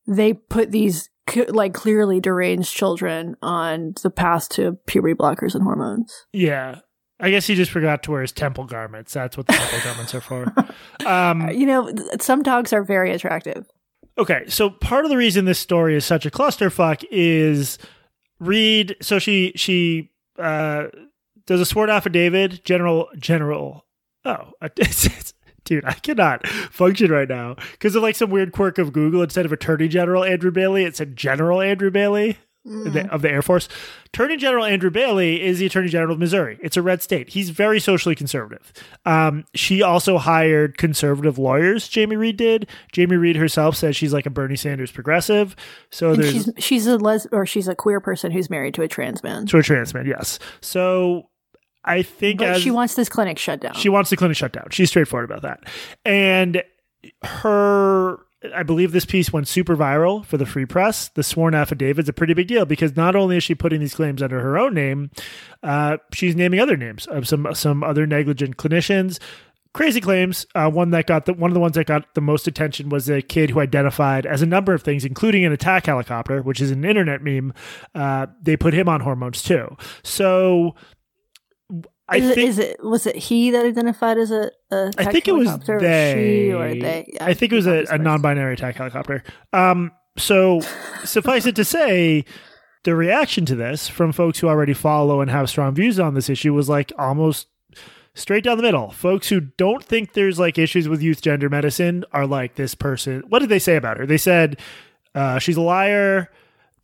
they 0.08 0.34
put 0.34 0.72
these 0.72 1.12
like 1.50 1.76
clearly 1.76 2.20
deranged 2.20 2.74
children 2.74 3.36
on 3.44 3.94
the 4.02 4.10
path 4.10 4.50
to 4.50 4.80
puberty 4.88 5.14
blockers 5.14 5.54
and 5.54 5.64
hormones. 5.64 6.26
yeah. 6.34 6.80
I 7.24 7.30
guess 7.30 7.46
he 7.46 7.54
just 7.54 7.70
forgot 7.70 8.02
to 8.02 8.12
wear 8.12 8.22
his 8.24 8.32
temple 8.32 8.66
garments. 8.66 9.14
That's 9.14 9.38
what 9.38 9.46
the 9.46 9.54
temple 9.54 9.80
garments 9.84 10.16
are 10.16 10.22
for. 10.22 10.52
Um, 11.06 11.50
You 11.52 11.68
know, 11.68 11.94
some 12.20 12.42
dogs 12.42 12.74
are 12.74 12.84
very 12.84 13.14
attractive. 13.14 13.68
Okay, 14.22 14.44
so 14.48 14.70
part 14.70 15.04
of 15.04 15.10
the 15.10 15.18
reason 15.18 15.46
this 15.46 15.58
story 15.58 15.96
is 15.96 16.06
such 16.06 16.28
a 16.28 16.30
clusterfuck 16.30 17.04
is 17.10 17.80
Reed. 18.40 18.96
So 19.02 19.18
she 19.18 19.52
she 19.56 20.12
uh, 20.38 20.90
does 21.48 21.60
a 21.60 21.66
sworn 21.66 21.90
affidavit. 21.90 22.64
General 22.64 23.10
General. 23.18 23.84
Oh, 24.24 24.52
it's, 24.78 25.06
it's, 25.18 25.34
dude, 25.66 25.86
I 25.86 25.94
cannot 25.94 26.46
function 26.46 27.10
right 27.10 27.28
now 27.28 27.56
because 27.72 27.96
of 27.96 28.04
like 28.04 28.16
some 28.16 28.30
weird 28.30 28.52
quirk 28.52 28.78
of 28.78 28.94
Google. 28.94 29.24
Instead 29.24 29.48
of 29.48 29.52
Attorney 29.52 29.88
General 29.88 30.24
Andrew 30.24 30.52
Bailey, 30.52 30.84
it 30.84 30.96
said 30.96 31.16
General 31.16 31.60
Andrew 31.60 31.90
Bailey. 31.90 32.38
The- 32.66 33.08
of 33.12 33.22
the 33.22 33.30
Air 33.32 33.42
Force. 33.42 33.68
Attorney 34.08 34.38
General 34.38 34.66
Andrew 34.66 34.90
Bailey 34.92 35.42
is 35.42 35.60
the 35.60 35.66
Attorney 35.66 35.88
General 35.90 36.14
of 36.14 36.20
Missouri. 36.20 36.60
It's 36.62 36.78
a 36.78 36.82
red 36.82 37.02
state. 37.02 37.30
He's 37.30 37.50
very 37.50 37.80
socially 37.80 38.14
conservative. 38.16 38.72
Um, 39.06 39.46
she 39.56 39.82
also 39.82 40.18
hired 40.18 40.78
conservative 40.78 41.38
lawyers. 41.38 41.88
Jamie 41.88 42.18
Reed 42.18 42.38
did. 42.38 42.68
Jamie 42.92 43.16
Reed 43.18 43.36
herself 43.38 43.76
says 43.76 43.96
she's 43.96 44.14
like 44.14 44.26
a 44.26 44.30
Bernie 44.30 44.56
Sanders 44.56 44.92
progressive. 44.92 45.56
So 45.92 46.14
And 46.14 46.22
there's 46.24 46.32
she's 46.34 46.50
she's 46.60 46.88
a 46.88 46.98
les 46.98 47.26
or 47.32 47.46
she's 47.46 47.68
a 47.68 47.76
queer 47.76 48.00
person 48.00 48.32
who's 48.32 48.50
married 48.50 48.74
to 48.76 48.82
a 48.84 48.88
trans 48.88 49.24
man. 49.24 49.46
to 49.48 49.58
a 49.58 49.64
trans 49.64 49.94
man. 49.94 50.06
Yes. 50.06 50.38
So 50.62 51.30
I 51.84 52.04
think 52.04 52.42
as 52.44 52.62
she 52.62 52.70
wants 52.70 52.94
this 52.96 53.10
clinic 53.10 53.40
shut 53.40 53.60
down. 53.62 53.74
she 53.74 53.90
wants 53.90 54.10
the 54.12 54.18
clinic 54.18 54.38
shut 54.38 54.52
down. 54.54 54.68
She's 54.72 54.90
straightforward 54.90 55.32
about 55.32 55.42
that. 55.42 55.64
And 56.06 56.62
her, 57.24 58.18
I 58.56 58.64
believe 58.64 58.92
this 58.92 59.06
piece 59.06 59.32
went 59.32 59.48
super 59.48 59.76
viral 59.76 60.26
for 60.26 60.38
the 60.38 60.46
free 60.46 60.66
press. 60.66 61.10
The 61.10 61.24
sworn 61.24 61.54
affidavit's 61.54 62.10
a 62.10 62.14
pretty 62.14 62.34
big 62.34 62.48
deal 62.48 62.66
because 62.66 62.96
not 62.96 63.16
only 63.16 63.38
is 63.38 63.44
she 63.44 63.54
putting 63.54 63.80
these 63.80 63.94
claims 63.94 64.22
under 64.22 64.40
her 64.40 64.58
own 64.58 64.74
name, 64.74 65.12
uh, 65.62 65.98
she's 66.12 66.36
naming 66.36 66.60
other 66.60 66.76
names 66.76 67.06
of 67.08 67.28
some 67.28 67.48
some 67.54 67.84
other 67.84 68.08
negligent 68.08 68.58
clinicians. 68.58 69.20
Crazy 69.74 70.02
claims. 70.02 70.46
Uh, 70.56 70.70
one 70.70 70.90
that 70.90 71.06
got 71.06 71.26
the 71.26 71.34
one 71.34 71.52
of 71.52 71.54
the 71.54 71.60
ones 71.60 71.76
that 71.76 71.86
got 71.86 72.14
the 72.16 72.22
most 72.22 72.48
attention 72.48 72.90
was 72.90 73.10
a 73.10 73.22
kid 73.22 73.52
who 73.52 73.60
identified 73.60 74.26
as 74.26 74.42
a 74.42 74.48
number 74.48 74.74
of 74.74 74.82
things, 74.82 75.06
including 75.06 75.46
an 75.46 75.52
attack 75.52 75.86
helicopter, 75.86 76.42
which 76.42 76.60
is 76.60 76.72
an 76.72 76.84
internet 76.84 77.22
meme. 77.22 77.54
Uh, 77.94 78.26
they 78.42 78.58
put 78.58 78.74
him 78.74 78.90
on 78.90 79.02
hormones 79.02 79.44
too. 79.44 79.78
So 80.04 80.76
I 82.12 82.18
is, 82.18 82.30
it, 82.30 82.36
think 82.36 82.50
is 82.50 82.60
it 82.60 82.84
was 82.84 83.08
it 83.08 83.16
he 83.16 83.52
that 83.52 83.66
identified 83.66 84.18
as 84.18 84.32
a, 84.32 84.52
a 84.70 84.92
I 84.98 85.06
think 85.12 85.28
it 85.28 85.34
was 85.34 85.48
or 85.70 85.80
they. 85.80 86.14
she 86.14 86.54
or 86.54 86.70
they? 86.70 87.10
Yeah, 87.14 87.26
I 87.26 87.34
think 87.34 87.54
it 87.54 87.56
was 87.56 87.68
a, 87.68 87.86
a 87.90 87.98
non-binary 87.98 88.54
attack 88.54 88.76
helicopter. 88.76 89.24
Um, 89.54 89.92
so 90.18 90.60
suffice 91.06 91.46
it 91.46 91.56
to 91.56 91.64
say, 91.64 92.26
the 92.84 92.96
reaction 92.96 93.46
to 93.46 93.56
this 93.56 93.88
from 93.88 94.12
folks 94.12 94.40
who 94.40 94.50
already 94.50 94.74
follow 94.74 95.22
and 95.22 95.30
have 95.30 95.50
strong 95.50 95.74
views 95.74 96.00
on 96.00 96.14
this 96.14 96.30
issue 96.30 96.54
was 96.54 96.68
like 96.68 96.92
almost 96.98 97.48
straight 98.14 98.44
down 98.44 98.58
the 98.58 98.64
middle. 98.64 98.92
Folks 98.92 99.30
who 99.30 99.40
don't 99.40 99.84
think 99.84 100.14
there's 100.14 100.40
like 100.40 100.58
issues 100.58 100.90
with 100.90 101.02
youth 101.02 101.22
gender 101.22 101.50
medicine 101.50 102.04
are 102.12 102.26
like 102.26 102.56
this 102.56 102.76
person. 102.76 103.24
What 103.30 103.40
did 103.40 103.50
they 103.50 103.60
say 103.60 103.76
about 103.76 103.98
her? 103.98 104.06
They 104.06 104.18
said 104.18 104.60
uh, 105.16 105.40
she's 105.40 105.58
a 105.58 105.62
liar. 105.62 106.30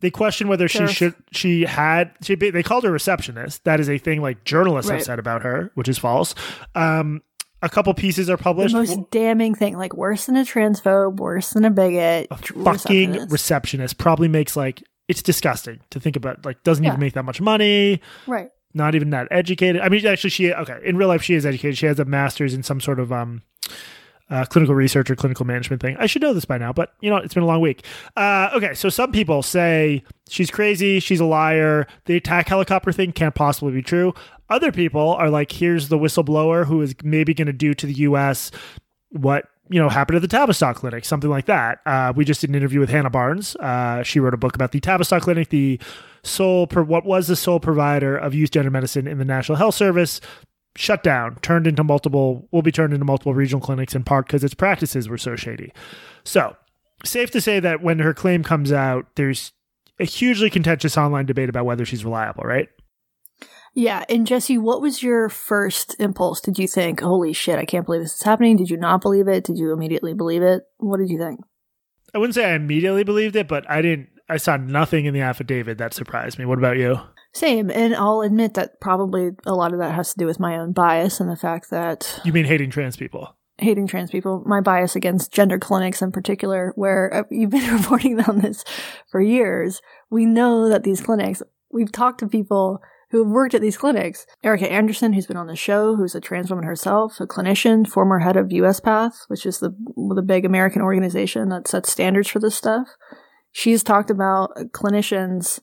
They 0.00 0.10
questioned 0.10 0.48
whether 0.48 0.68
she 0.68 0.86
should 0.86 1.14
she 1.32 1.62
had 1.62 2.12
she 2.22 2.34
they 2.36 2.62
called 2.62 2.84
her 2.84 2.92
receptionist. 2.92 3.64
That 3.64 3.80
is 3.80 3.88
a 3.90 3.98
thing 3.98 4.22
like 4.22 4.44
journalists 4.44 4.90
have 4.90 5.02
said 5.02 5.18
about 5.18 5.42
her, 5.42 5.72
which 5.74 5.88
is 5.88 5.98
false. 5.98 6.34
Um, 6.74 7.22
a 7.62 7.68
couple 7.68 7.92
pieces 7.94 8.30
are 8.30 8.36
The 8.36 8.42
published. 8.44 8.74
most 8.74 9.10
damning 9.10 9.54
thing, 9.56 9.76
like 9.76 9.94
worse 9.94 10.26
than 10.26 10.36
a 10.36 10.42
transphobe, 10.44 11.16
worse 11.16 11.50
than 11.52 11.64
a 11.64 11.70
bigot, 11.70 12.28
A 12.30 12.36
fucking 12.36 12.64
receptionist. 12.64 13.32
receptionist 13.32 13.98
probably 13.98 14.28
makes 14.28 14.54
like 14.56 14.84
it's 15.08 15.22
disgusting 15.22 15.80
to 15.90 15.98
think 15.98 16.14
about. 16.14 16.44
Like 16.44 16.62
doesn't 16.62 16.84
even 16.84 17.00
make 17.00 17.14
that 17.14 17.24
much 17.24 17.40
money. 17.40 18.00
right. 18.26 18.50
Not 18.74 18.94
even 18.94 19.10
that 19.10 19.26
educated. 19.32 19.80
I 19.80 19.88
mean, 19.88 20.06
actually, 20.06 20.30
she 20.30 20.52
okay 20.52 20.78
in 20.84 20.96
real 20.96 21.08
life 21.08 21.22
she 21.22 21.34
is 21.34 21.44
educated. 21.46 21.76
She 21.78 21.86
has 21.86 21.98
a 21.98 22.04
master's 22.04 22.54
in 22.54 22.62
some 22.62 22.80
sort 22.80 23.00
of 23.00 23.10
um. 23.12 23.42
Uh, 24.30 24.44
clinical 24.44 24.74
research 24.74 25.10
or 25.10 25.16
clinical 25.16 25.46
management 25.46 25.80
thing. 25.80 25.96
I 25.98 26.04
should 26.04 26.20
know 26.20 26.34
this 26.34 26.44
by 26.44 26.58
now, 26.58 26.70
but 26.70 26.92
you 27.00 27.08
know, 27.08 27.16
it's 27.16 27.32
been 27.32 27.42
a 27.42 27.46
long 27.46 27.62
week. 27.62 27.82
Uh, 28.14 28.50
okay, 28.54 28.74
so 28.74 28.90
some 28.90 29.10
people 29.10 29.42
say 29.42 30.02
she's 30.28 30.50
crazy, 30.50 31.00
she's 31.00 31.20
a 31.20 31.24
liar. 31.24 31.86
The 32.04 32.16
attack 32.16 32.46
helicopter 32.46 32.92
thing 32.92 33.12
can't 33.12 33.34
possibly 33.34 33.72
be 33.72 33.80
true. 33.80 34.12
Other 34.50 34.70
people 34.70 35.14
are 35.14 35.30
like, 35.30 35.52
here's 35.52 35.88
the 35.88 35.98
whistleblower 35.98 36.66
who 36.66 36.82
is 36.82 36.94
maybe 37.02 37.32
going 37.32 37.46
to 37.46 37.54
do 37.54 37.72
to 37.72 37.86
the 37.86 37.94
U.S. 37.94 38.50
what 39.10 39.46
you 39.70 39.80
know 39.80 39.88
happened 39.88 40.16
at 40.16 40.22
the 40.22 40.28
Tavistock 40.28 40.76
Clinic, 40.76 41.04
something 41.04 41.30
like 41.30 41.46
that. 41.46 41.80
Uh, 41.86 42.12
we 42.14 42.24
just 42.24 42.40
did 42.40 42.50
an 42.50 42.56
interview 42.56 42.80
with 42.80 42.90
Hannah 42.90 43.10
Barnes. 43.10 43.56
Uh, 43.56 44.02
she 44.02 44.20
wrote 44.20 44.34
a 44.34 44.38
book 44.38 44.54
about 44.54 44.72
the 44.72 44.80
Tavistock 44.80 45.22
Clinic, 45.22 45.50
the 45.50 45.78
sole 46.22 46.66
pro- 46.66 46.84
what 46.84 47.04
was 47.04 47.28
the 47.28 47.36
sole 47.36 47.60
provider 47.60 48.16
of 48.16 48.34
youth 48.34 48.50
gender 48.50 48.70
medicine 48.70 49.06
in 49.06 49.18
the 49.18 49.24
National 49.24 49.56
Health 49.56 49.74
Service. 49.74 50.20
Shut 50.76 51.02
down, 51.02 51.36
turned 51.42 51.66
into 51.66 51.82
multiple, 51.82 52.48
will 52.52 52.62
be 52.62 52.70
turned 52.70 52.92
into 52.92 53.04
multiple 53.04 53.34
regional 53.34 53.60
clinics 53.60 53.94
in 53.94 54.04
part 54.04 54.26
because 54.26 54.44
its 54.44 54.54
practices 54.54 55.08
were 55.08 55.18
so 55.18 55.34
shady. 55.34 55.72
So, 56.24 56.56
safe 57.04 57.30
to 57.32 57.40
say 57.40 57.58
that 57.60 57.82
when 57.82 57.98
her 57.98 58.14
claim 58.14 58.44
comes 58.44 58.70
out, 58.70 59.06
there's 59.16 59.52
a 59.98 60.04
hugely 60.04 60.50
contentious 60.50 60.96
online 60.96 61.26
debate 61.26 61.48
about 61.48 61.64
whether 61.64 61.84
she's 61.84 62.04
reliable, 62.04 62.44
right? 62.44 62.68
Yeah, 63.74 64.04
and 64.08 64.26
Jesse, 64.26 64.58
what 64.58 64.80
was 64.80 65.02
your 65.02 65.28
first 65.28 65.94
impulse? 65.98 66.40
Did 66.40 66.58
you 66.58 66.66
think, 66.66 67.00
"Holy 67.00 67.32
shit, 67.32 67.58
I 67.58 67.64
can't 67.64 67.86
believe 67.86 68.02
this 68.02 68.14
is 68.14 68.22
happening"? 68.22 68.56
Did 68.56 68.70
you 68.70 68.76
not 68.76 69.00
believe 69.00 69.28
it? 69.28 69.44
Did 69.44 69.58
you 69.58 69.72
immediately 69.72 70.14
believe 70.14 70.42
it? 70.42 70.62
What 70.78 70.98
did 70.98 71.10
you 71.10 71.18
think? 71.18 71.40
I 72.14 72.18
wouldn't 72.18 72.34
say 72.34 72.50
I 72.50 72.54
immediately 72.54 73.04
believed 73.04 73.36
it, 73.36 73.46
but 73.46 73.68
I 73.70 73.82
didn't. 73.82 74.08
I 74.28 74.36
saw 74.36 74.56
nothing 74.56 75.04
in 75.04 75.14
the 75.14 75.20
affidavit 75.20 75.78
that 75.78 75.94
surprised 75.94 76.38
me. 76.38 76.44
What 76.44 76.58
about 76.58 76.76
you? 76.76 76.98
Same, 77.34 77.70
and 77.70 77.94
I'll 77.94 78.22
admit 78.22 78.54
that 78.54 78.80
probably 78.80 79.30
a 79.46 79.54
lot 79.54 79.72
of 79.72 79.78
that 79.80 79.94
has 79.94 80.12
to 80.12 80.18
do 80.18 80.26
with 80.26 80.40
my 80.40 80.56
own 80.56 80.72
bias 80.72 81.20
and 81.20 81.30
the 81.30 81.36
fact 81.36 81.70
that 81.70 82.20
You 82.24 82.32
mean 82.32 82.46
hating 82.46 82.70
trans 82.70 82.96
people? 82.96 83.34
hating 83.60 83.88
trans 83.88 84.10
people, 84.10 84.42
my 84.46 84.60
bias 84.60 84.94
against 84.94 85.32
gender 85.32 85.58
clinics 85.58 86.00
in 86.00 86.12
particular, 86.12 86.72
where 86.76 87.12
uh, 87.12 87.22
you've 87.30 87.50
been 87.50 87.74
reporting 87.76 88.20
on 88.20 88.38
this 88.38 88.64
for 89.10 89.20
years. 89.20 89.82
We 90.10 90.26
know 90.26 90.68
that 90.68 90.84
these 90.84 91.00
clinics, 91.00 91.42
we've 91.70 91.92
talked 91.92 92.20
to 92.20 92.28
people 92.28 92.80
who 93.10 93.24
have 93.24 93.32
worked 93.32 93.54
at 93.54 93.60
these 93.60 93.76
clinics. 93.76 94.26
Erica 94.44 94.70
Anderson, 94.70 95.12
who's 95.12 95.26
been 95.26 95.36
on 95.36 95.46
the 95.46 95.56
show, 95.56 95.96
who's 95.96 96.14
a 96.14 96.20
trans 96.20 96.50
woman 96.50 96.66
herself, 96.66 97.18
a 97.20 97.26
clinician, 97.26 97.86
former 97.88 98.18
head 98.20 98.36
of 98.36 98.48
USPATH, 98.48 99.24
which 99.28 99.44
is 99.46 99.58
the, 99.58 99.74
the 100.14 100.22
big 100.22 100.44
American 100.44 100.82
organization 100.82 101.48
that 101.48 101.66
sets 101.66 101.90
standards 101.90 102.28
for 102.28 102.38
this 102.38 102.54
stuff. 102.54 102.88
She's 103.50 103.82
talked 103.82 104.10
about 104.10 104.50
clinicians 104.72 105.60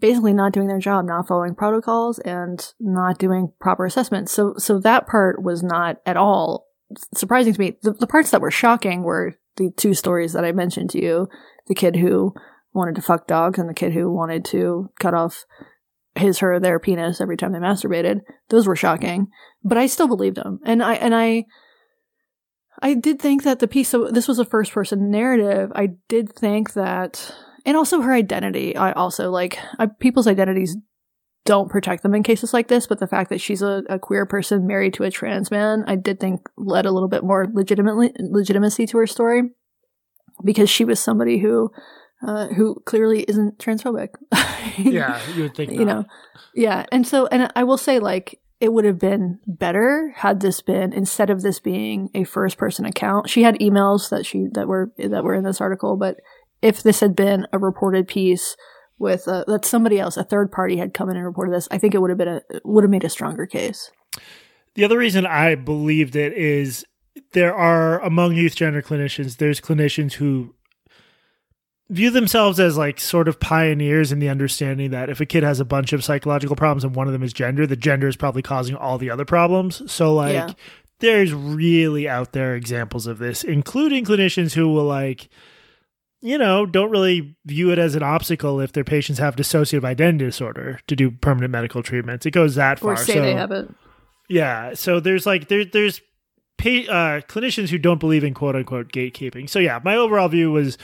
basically 0.00 0.32
not 0.32 0.52
doing 0.52 0.68
their 0.68 0.78
job, 0.78 1.04
not 1.04 1.26
following 1.26 1.54
protocols 1.54 2.18
and 2.20 2.72
not 2.78 3.18
doing 3.18 3.52
proper 3.60 3.84
assessments. 3.84 4.32
So, 4.32 4.54
so 4.56 4.78
that 4.80 5.06
part 5.06 5.42
was 5.42 5.62
not 5.62 5.96
at 6.06 6.16
all 6.16 6.66
surprising 7.14 7.54
to 7.54 7.60
me. 7.60 7.78
The, 7.82 7.92
the 7.92 8.06
parts 8.06 8.30
that 8.30 8.40
were 8.40 8.50
shocking 8.50 9.02
were 9.02 9.34
the 9.56 9.70
two 9.76 9.94
stories 9.94 10.32
that 10.32 10.44
I 10.44 10.52
mentioned 10.52 10.90
to 10.90 11.02
you: 11.02 11.28
the 11.66 11.74
kid 11.74 11.96
who 11.96 12.34
wanted 12.72 12.94
to 12.96 13.02
fuck 13.02 13.26
dogs 13.26 13.58
and 13.58 13.68
the 13.68 13.74
kid 13.74 13.92
who 13.92 14.10
wanted 14.10 14.44
to 14.46 14.90
cut 14.98 15.14
off 15.14 15.44
his, 16.14 16.38
her, 16.38 16.60
their 16.60 16.78
penis 16.78 17.20
every 17.20 17.36
time 17.36 17.52
they 17.52 17.58
masturbated. 17.58 18.20
Those 18.48 18.66
were 18.66 18.76
shocking, 18.76 19.28
but 19.64 19.78
I 19.78 19.86
still 19.86 20.08
believed 20.08 20.36
them, 20.36 20.60
and 20.64 20.82
I 20.82 20.94
and 20.94 21.14
I. 21.14 21.44
I 22.84 22.94
did 22.94 23.20
think 23.20 23.44
that 23.44 23.60
the 23.60 23.68
piece 23.68 23.94
of 23.94 24.12
this 24.12 24.26
was 24.26 24.40
a 24.40 24.44
first 24.44 24.72
person 24.72 25.10
narrative. 25.10 25.70
I 25.74 25.90
did 26.08 26.34
think 26.34 26.72
that, 26.72 27.32
and 27.64 27.76
also 27.76 28.00
her 28.00 28.12
identity. 28.12 28.76
I 28.76 28.92
also 28.92 29.30
like 29.30 29.58
I, 29.78 29.86
people's 29.86 30.26
identities 30.26 30.76
don't 31.44 31.70
protect 31.70 32.02
them 32.02 32.14
in 32.14 32.22
cases 32.22 32.52
like 32.52 32.68
this, 32.68 32.86
but 32.86 33.00
the 33.00 33.06
fact 33.06 33.28
that 33.30 33.40
she's 33.40 33.62
a, 33.62 33.82
a 33.88 33.98
queer 33.98 34.24
person 34.26 34.66
married 34.66 34.94
to 34.94 35.02
a 35.02 35.10
trans 35.10 35.50
man, 35.50 35.84
I 35.86 35.96
did 35.96 36.20
think 36.20 36.48
led 36.56 36.86
a 36.86 36.92
little 36.92 37.08
bit 37.08 37.24
more 37.24 37.48
legitimately 37.52 38.12
legitimacy 38.18 38.86
to 38.86 38.98
her 38.98 39.06
story 39.06 39.50
because 40.44 40.70
she 40.70 40.84
was 40.84 41.00
somebody 41.00 41.38
who 41.38 41.70
uh, 42.26 42.48
who 42.48 42.80
clearly 42.86 43.22
isn't 43.22 43.58
transphobic. 43.58 44.08
Yeah, 44.78 45.20
you 45.34 45.42
would 45.42 45.54
think. 45.54 45.72
you 45.72 45.84
not. 45.84 45.86
know, 45.86 46.04
yeah. 46.54 46.86
And 46.90 47.06
so, 47.06 47.26
and 47.26 47.52
I 47.54 47.62
will 47.64 47.76
say, 47.76 47.98
like 47.98 48.40
it 48.58 48.72
would 48.72 48.84
have 48.84 48.98
been 48.98 49.40
better 49.46 50.14
had 50.16 50.40
this 50.40 50.62
been 50.62 50.92
instead 50.92 51.30
of 51.30 51.42
this 51.42 51.58
being 51.58 52.08
a 52.14 52.24
first 52.24 52.56
person 52.56 52.86
account. 52.86 53.28
She 53.28 53.42
had 53.42 53.56
emails 53.56 54.08
that 54.10 54.24
she 54.24 54.46
that 54.52 54.68
were 54.68 54.92
that 54.96 55.24
were 55.24 55.34
in 55.34 55.44
this 55.44 55.60
article, 55.60 55.96
but 55.96 56.16
if 56.62 56.82
this 56.82 57.00
had 57.00 57.14
been 57.14 57.46
a 57.52 57.58
reported 57.58 58.08
piece 58.08 58.56
with 58.98 59.26
uh, 59.26 59.44
that 59.48 59.64
somebody 59.64 59.98
else, 59.98 60.16
a 60.16 60.24
third 60.24 60.50
party 60.52 60.76
had 60.76 60.94
come 60.94 61.10
in 61.10 61.16
and 61.16 61.24
reported 61.26 61.52
this, 61.52 61.68
I 61.70 61.78
think 61.78 61.94
it 61.94 62.00
would 62.00 62.10
have 62.10 62.18
been 62.18 62.28
a 62.28 62.42
would 62.64 62.84
have 62.84 62.90
made 62.90 63.04
a 63.04 63.10
stronger 63.10 63.46
case. 63.46 63.90
The 64.74 64.84
other 64.84 64.96
reason 64.96 65.26
I 65.26 65.54
believed 65.56 66.16
it 66.16 66.32
is 66.32 66.84
there 67.32 67.54
are 67.54 68.00
among 68.00 68.34
youth 68.34 68.54
gender 68.54 68.80
clinicians, 68.80 69.36
there's 69.36 69.60
clinicians 69.60 70.14
who 70.14 70.54
view 71.90 72.10
themselves 72.10 72.58
as 72.58 72.78
like 72.78 72.98
sort 72.98 73.28
of 73.28 73.38
pioneers 73.38 74.12
in 74.12 74.18
the 74.18 74.28
understanding 74.28 74.90
that 74.92 75.10
if 75.10 75.20
a 75.20 75.26
kid 75.26 75.42
has 75.42 75.60
a 75.60 75.64
bunch 75.64 75.92
of 75.92 76.02
psychological 76.02 76.56
problems 76.56 76.84
and 76.84 76.94
one 76.94 77.06
of 77.06 77.12
them 77.12 77.22
is 77.22 77.34
gender, 77.34 77.66
the 77.66 77.76
gender 77.76 78.08
is 78.08 78.16
probably 78.16 78.40
causing 78.40 78.74
all 78.74 78.96
the 78.96 79.10
other 79.10 79.26
problems. 79.26 79.82
So 79.92 80.14
like 80.14 80.32
Yeah. 80.32 80.50
there's 81.00 81.34
really 81.34 82.08
out 82.08 82.32
there 82.32 82.54
examples 82.54 83.06
of 83.06 83.18
this, 83.18 83.44
including 83.44 84.06
clinicians 84.06 84.54
who 84.54 84.68
will 84.72 84.84
like 84.84 85.28
you 86.22 86.38
know, 86.38 86.64
don't 86.64 86.90
really 86.90 87.36
view 87.44 87.70
it 87.72 87.78
as 87.78 87.94
an 87.96 88.02
obstacle 88.02 88.60
if 88.60 88.72
their 88.72 88.84
patients 88.84 89.18
have 89.18 89.34
dissociative 89.36 89.84
identity 89.84 90.24
disorder 90.24 90.78
to 90.86 90.94
do 90.96 91.10
permanent 91.10 91.50
medical 91.50 91.82
treatments. 91.82 92.24
It 92.24 92.30
goes 92.30 92.54
that 92.54 92.78
far. 92.78 92.92
Or 92.92 92.96
say 92.96 93.14
so, 93.14 93.20
they 93.22 93.34
have 93.34 93.50
it. 93.50 93.68
yeah. 94.28 94.74
So 94.74 95.00
there's 95.00 95.26
like 95.26 95.48
there 95.48 95.64
there's 95.64 96.00
pa- 96.58 96.88
uh, 96.88 97.20
clinicians 97.22 97.68
who 97.70 97.78
don't 97.78 97.98
believe 98.00 98.22
in 98.24 98.34
quote 98.34 98.54
unquote 98.56 98.92
gatekeeping. 98.92 99.50
So 99.50 99.58
yeah, 99.58 99.80
my 99.84 99.96
overall 99.96 100.28
view 100.28 100.52
was, 100.52 100.78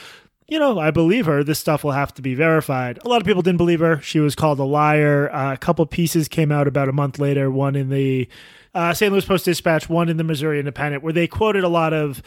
you 0.49 0.59
know, 0.59 0.77
I 0.77 0.91
believe 0.91 1.25
her. 1.25 1.43
This 1.43 1.57
stuff 1.59 1.83
will 1.85 1.91
have 1.93 2.13
to 2.15 2.21
be 2.21 2.35
verified. 2.35 2.99
A 3.05 3.07
lot 3.07 3.21
of 3.21 3.25
people 3.25 3.41
didn't 3.41 3.59
believe 3.59 3.79
her. 3.79 4.01
She 4.01 4.19
was 4.19 4.35
called 4.35 4.59
a 4.59 4.65
liar. 4.65 5.31
Uh, 5.33 5.53
a 5.53 5.57
couple 5.57 5.85
pieces 5.85 6.27
came 6.27 6.51
out 6.51 6.67
about 6.67 6.89
a 6.89 6.93
month 6.93 7.17
later. 7.17 7.49
One 7.49 7.75
in 7.77 7.89
the 7.89 8.27
uh, 8.75 8.93
St. 8.93 9.11
Louis 9.11 9.25
Post 9.25 9.45
Dispatch, 9.45 9.87
one 9.89 10.09
in 10.09 10.17
the 10.17 10.23
Missouri 10.23 10.59
Independent, 10.59 11.01
where 11.01 11.13
they 11.13 11.27
quoted 11.27 11.63
a 11.63 11.69
lot 11.69 11.93
of 11.93 12.21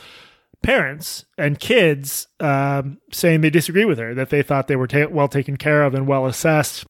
parents 0.62 1.25
and 1.37 1.59
kids 1.59 2.28
um, 2.40 2.99
saying 3.12 3.40
they 3.40 3.50
disagree 3.50 3.85
with 3.85 3.99
her, 3.99 4.14
that 4.14 4.31
they 4.31 4.42
thought 4.42 4.69
they 4.69 4.76
were 4.76 4.87
ta- 4.87 5.09
well 5.11 5.28
taken 5.28 5.57
care 5.57 5.83
of 5.83 5.95
and 5.95 6.07
well 6.07 6.26
assessed. 6.26 6.85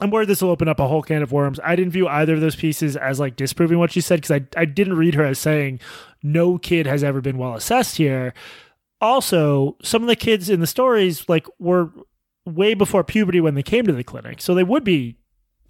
I'm 0.00 0.10
worried 0.10 0.28
this 0.28 0.42
will 0.42 0.50
open 0.50 0.68
up 0.68 0.78
a 0.78 0.88
whole 0.88 1.02
can 1.02 1.22
of 1.22 1.32
worms. 1.32 1.58
I 1.64 1.74
didn't 1.74 1.92
view 1.92 2.06
either 2.06 2.34
of 2.34 2.40
those 2.40 2.56
pieces 2.56 2.96
as 2.96 3.18
like 3.18 3.36
disproving 3.36 3.78
what 3.78 3.92
she 3.92 4.02
said 4.02 4.20
because 4.20 4.30
I, 4.30 4.60
I 4.60 4.66
didn't 4.66 4.96
read 4.96 5.14
her 5.14 5.24
as 5.24 5.38
saying 5.38 5.80
no 6.22 6.58
kid 6.58 6.86
has 6.86 7.02
ever 7.02 7.20
been 7.20 7.38
well 7.38 7.54
assessed 7.54 7.96
here. 7.96 8.34
Also, 9.00 9.76
some 9.82 10.02
of 10.02 10.08
the 10.08 10.16
kids 10.16 10.50
in 10.50 10.60
the 10.60 10.66
stories 10.66 11.28
like 11.28 11.46
were 11.58 11.90
way 12.44 12.74
before 12.74 13.04
puberty 13.04 13.40
when 13.40 13.54
they 13.54 13.62
came 13.62 13.86
to 13.86 13.92
the 13.92 14.04
clinic, 14.04 14.40
so 14.40 14.54
they 14.54 14.62
would 14.62 14.84
be 14.84 15.16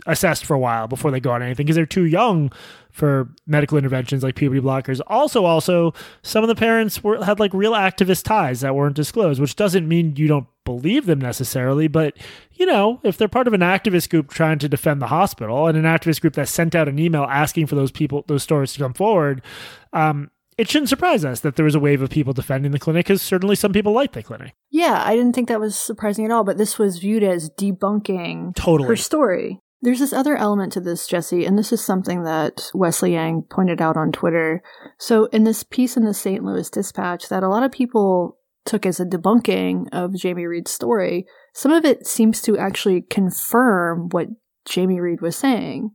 assessed 0.06 0.44
for 0.44 0.54
a 0.54 0.58
while 0.58 0.86
before 0.86 1.10
they 1.10 1.20
go 1.20 1.30
on 1.30 1.42
anything 1.42 1.66
because 1.66 1.76
they're 1.76 1.86
too 1.86 2.04
young 2.04 2.52
for 2.90 3.28
medical 3.46 3.76
interventions 3.76 4.22
like 4.22 4.34
puberty 4.36 4.60
blockers. 4.60 5.00
Also, 5.06 5.44
also 5.44 5.92
some 6.22 6.42
of 6.42 6.48
the 6.48 6.54
parents 6.54 7.02
were 7.02 7.22
had 7.24 7.38
like 7.38 7.52
real 7.52 7.72
activist 7.72 8.24
ties 8.24 8.60
that 8.60 8.74
weren't 8.74 8.96
disclosed, 8.96 9.40
which 9.40 9.56
doesn't 9.56 9.86
mean 9.86 10.14
you 10.16 10.26
don't 10.26 10.46
believe 10.64 11.06
them 11.06 11.20
necessarily, 11.20 11.88
but 11.88 12.16
you 12.52 12.66
know, 12.66 13.00
if 13.02 13.18
they're 13.18 13.28
part 13.28 13.46
of 13.46 13.54
an 13.54 13.60
activist 13.60 14.08
group 14.10 14.30
trying 14.30 14.58
to 14.58 14.68
defend 14.68 15.02
the 15.02 15.08
hospital 15.08 15.66
and 15.66 15.76
an 15.76 15.84
activist 15.84 16.20
group 16.20 16.34
that 16.34 16.48
sent 16.48 16.74
out 16.74 16.88
an 16.88 16.98
email 16.98 17.24
asking 17.24 17.66
for 17.66 17.74
those 17.74 17.90
people 17.90 18.24
those 18.28 18.42
stories 18.42 18.72
to 18.72 18.78
come 18.78 18.94
forward, 18.94 19.42
um, 19.92 20.30
it 20.58 20.70
shouldn't 20.70 20.88
surprise 20.88 21.24
us 21.24 21.40
that 21.40 21.56
there 21.56 21.64
was 21.64 21.74
a 21.74 21.80
wave 21.80 22.00
of 22.00 22.08
people 22.08 22.32
defending 22.32 22.72
the 22.72 22.78
clinic 22.78 23.06
because 23.06 23.20
certainly 23.20 23.56
some 23.56 23.72
people 23.72 23.92
like 23.92 24.12
the 24.12 24.22
clinic. 24.22 24.54
Yeah, 24.70 25.02
I 25.04 25.14
didn't 25.14 25.34
think 25.34 25.48
that 25.48 25.60
was 25.60 25.78
surprising 25.78 26.24
at 26.24 26.30
all, 26.30 26.44
but 26.44 26.56
this 26.56 26.78
was 26.78 26.98
viewed 26.98 27.22
as 27.22 27.50
debunking 27.50 28.54
Totally. 28.54 28.88
her 28.88 28.96
story. 28.96 29.60
There's 29.82 29.98
this 29.98 30.12
other 30.12 30.36
element 30.36 30.72
to 30.72 30.80
this, 30.80 31.06
Jesse, 31.06 31.44
and 31.44 31.58
this 31.58 31.72
is 31.72 31.84
something 31.84 32.24
that 32.24 32.70
Wesley 32.74 33.12
Yang 33.12 33.42
pointed 33.50 33.80
out 33.80 33.96
on 33.96 34.10
Twitter. 34.10 34.62
So, 34.98 35.26
in 35.26 35.44
this 35.44 35.62
piece 35.62 35.96
in 35.96 36.04
the 36.04 36.14
St. 36.14 36.42
Louis 36.42 36.70
Dispatch, 36.70 37.28
that 37.28 37.42
a 37.42 37.48
lot 37.48 37.62
of 37.62 37.72
people 37.72 38.38
took 38.64 38.86
as 38.86 38.98
a 38.98 39.04
debunking 39.04 39.88
of 39.92 40.16
Jamie 40.16 40.46
Reed's 40.46 40.70
story, 40.70 41.26
some 41.54 41.72
of 41.72 41.84
it 41.84 42.06
seems 42.06 42.42
to 42.42 42.58
actually 42.58 43.02
confirm 43.02 44.08
what 44.10 44.28
Jamie 44.66 45.00
Reed 45.00 45.20
was 45.20 45.36
saying. 45.36 45.90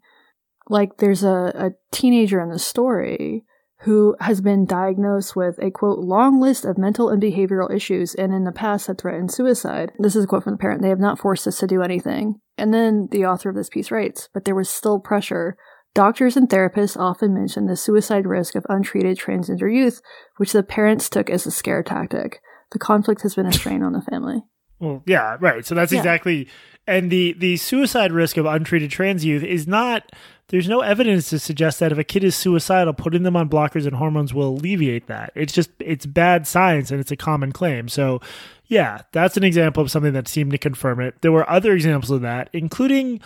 Like, 0.70 0.98
there's 0.98 1.24
a, 1.24 1.52
a 1.56 1.72
teenager 1.92 2.40
in 2.40 2.50
the 2.50 2.60
story 2.60 3.44
who 3.84 4.16
has 4.20 4.42
been 4.42 4.66
diagnosed 4.66 5.36
with 5.36 5.58
a 5.60 5.72
quote 5.72 6.00
long 6.00 6.40
list 6.40 6.66
of 6.66 6.78
mental 6.78 7.10
and 7.10 7.22
behavioral 7.22 7.74
issues 7.74 8.14
and 8.14 8.34
in 8.34 8.44
the 8.44 8.52
past 8.52 8.88
had 8.88 8.98
threatened 8.98 9.32
suicide. 9.32 9.92
This 9.98 10.16
is 10.16 10.26
a 10.26 10.28
quote 10.28 10.44
from 10.44 10.54
the 10.54 10.58
parent. 10.58 10.82
They 10.82 10.90
have 10.90 11.00
not 11.00 11.20
forced 11.20 11.48
us 11.48 11.58
to 11.60 11.68
do 11.68 11.82
anything. 11.82 12.36
And 12.58 12.74
then 12.74 13.08
the 13.12 13.26
author 13.26 13.50
of 13.50 13.56
this 13.56 13.70
piece 13.70 13.90
writes, 13.90 14.30
but 14.34 14.46
there 14.46 14.56
was 14.56 14.70
still 14.70 15.00
pressure. 15.00 15.58
Doctors 15.96 16.38
and 16.38 16.48
therapists 16.48 16.96
often 16.96 17.34
mention 17.34 17.66
the 17.66 17.76
suicide 17.76 18.28
risk 18.28 18.56
of 18.56 18.66
untreated 18.70 19.18
transgender 19.18 19.74
youth, 19.74 20.02
which 20.38 20.54
the 20.54 20.64
parents 20.64 21.10
took 21.10 21.30
as 21.30 21.48
a 21.48 21.52
scare 21.52 21.82
tactic. 21.82 22.40
The 22.72 22.80
conflict 22.80 23.24
has 23.24 23.36
been 23.36 23.48
a 23.48 23.52
strain 23.52 23.82
on 23.82 23.94
the 23.94 24.02
family. 24.02 24.44
Well, 24.82 25.04
yeah, 25.06 25.38
right. 25.40 25.66
So 25.66 25.74
that's 25.76 25.94
Yeah. 25.94 26.00
exactly 26.00 26.48
and 26.88 27.12
the 27.12 27.34
the 27.34 27.58
suicide 27.58 28.12
risk 28.12 28.38
of 28.38 28.46
untreated 28.46 28.90
trans 28.92 29.24
youth 29.24 29.44
is 29.44 29.68
not 29.68 30.12
there's 30.48 30.68
no 30.68 30.82
evidence 30.82 31.30
to 31.30 31.40
suggest 31.40 31.80
that 31.80 31.94
if 31.94 31.98
a 31.98 32.04
kid 32.04 32.26
is 32.26 32.36
suicidal, 32.36 32.92
putting 32.94 33.24
them 33.24 33.38
on 33.38 33.48
blockers 33.48 33.86
and 33.88 33.96
hormones 33.96 34.34
will 34.34 34.50
alleviate 34.50 35.08
that. 35.08 35.32
It's 35.34 35.54
just 35.54 35.70
it's 35.80 36.06
bad 36.06 36.46
science 36.46 36.92
and 36.92 37.00
it's 37.00 37.12
a 37.12 37.16
common 37.16 37.54
claim. 37.54 37.88
So, 37.88 38.20
yeah, 38.66 39.04
that's 39.14 39.38
an 39.38 39.46
example 39.46 39.82
of 39.82 39.90
something 39.90 40.12
that 40.12 40.28
seemed 40.28 40.52
to 40.52 40.58
confirm 40.58 41.00
it. 41.00 41.22
There 41.22 41.32
were 41.32 41.50
other 41.50 41.72
examples 41.72 42.12
of 42.12 42.20
that, 42.24 42.50
including 42.52 43.22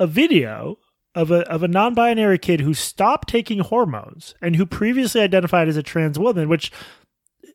a 0.00 0.08
video 0.08 0.78
of 1.14 1.30
a 1.30 1.48
of 1.48 1.62
a 1.62 1.68
non-binary 1.68 2.38
kid 2.38 2.60
who 2.62 2.74
stopped 2.74 3.28
taking 3.28 3.60
hormones 3.60 4.34
and 4.42 4.56
who 4.56 4.66
previously 4.66 5.20
identified 5.20 5.68
as 5.68 5.76
a 5.76 5.84
trans 5.84 6.18
woman, 6.18 6.48
which 6.48 6.72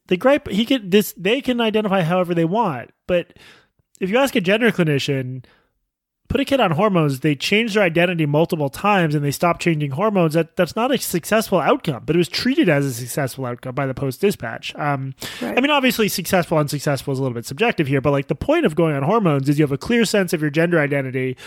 the 0.08 0.18
gripe 0.18 0.48
he 0.50 0.66
can 0.66 0.90
this 0.90 1.14
they 1.18 1.42
can 1.42 1.62
identify 1.62 2.02
however 2.02 2.34
they 2.34 2.46
want, 2.46 2.92
but 3.08 3.38
if 4.00 4.10
you 4.10 4.18
ask 4.18 4.36
a 4.36 4.42
gender 4.42 4.72
clinician, 4.72 5.46
put 6.28 6.42
a 6.42 6.46
kid 6.46 6.60
on 6.60 6.72
hormones, 6.72 7.20
they 7.20 7.36
change 7.36 7.74
their 7.74 7.84
identity 7.84 8.26
multiple 8.26 8.70
times 8.70 9.14
and 9.14 9.24
they 9.24 9.32
stop 9.32 9.60
changing 9.60 9.92
hormones. 9.92 10.34
That 10.34 10.56
that's 10.56 10.76
not 10.76 10.92
a 10.92 10.98
successful 10.98 11.60
outcome, 11.60 12.04
but 12.06 12.16
it 12.16 12.18
was 12.18 12.30
treated 12.30 12.70
as 12.70 12.86
a 12.86 12.94
successful 12.94 13.46
outcome 13.46 13.76
by 13.76 13.86
the 13.86 13.94
Post 13.94 14.22
Dispatch. 14.22 14.74
Um, 14.76 15.14
Right. 15.42 15.58
I 15.58 15.62
mean, 15.62 15.72
obviously, 15.72 16.08
successful 16.08 16.58
unsuccessful 16.58 17.12
is 17.12 17.20
a 17.20 17.22
little 17.22 17.36
bit 17.36 17.46
subjective 17.46 17.88
here, 17.88 18.02
but 18.02 18.12
like 18.12 18.28
the 18.28 18.36
point 18.36 18.66
of 18.66 18.76
going 18.76 18.96
on 18.96 19.04
hormones 19.04 19.50
is 19.50 19.60
you 19.60 19.64
have 19.64 19.72
a 19.72 19.78
clear 19.78 20.06
sense 20.06 20.34
of 20.34 20.42
your 20.42 20.50
gender 20.50 20.80
identity, 20.80 21.38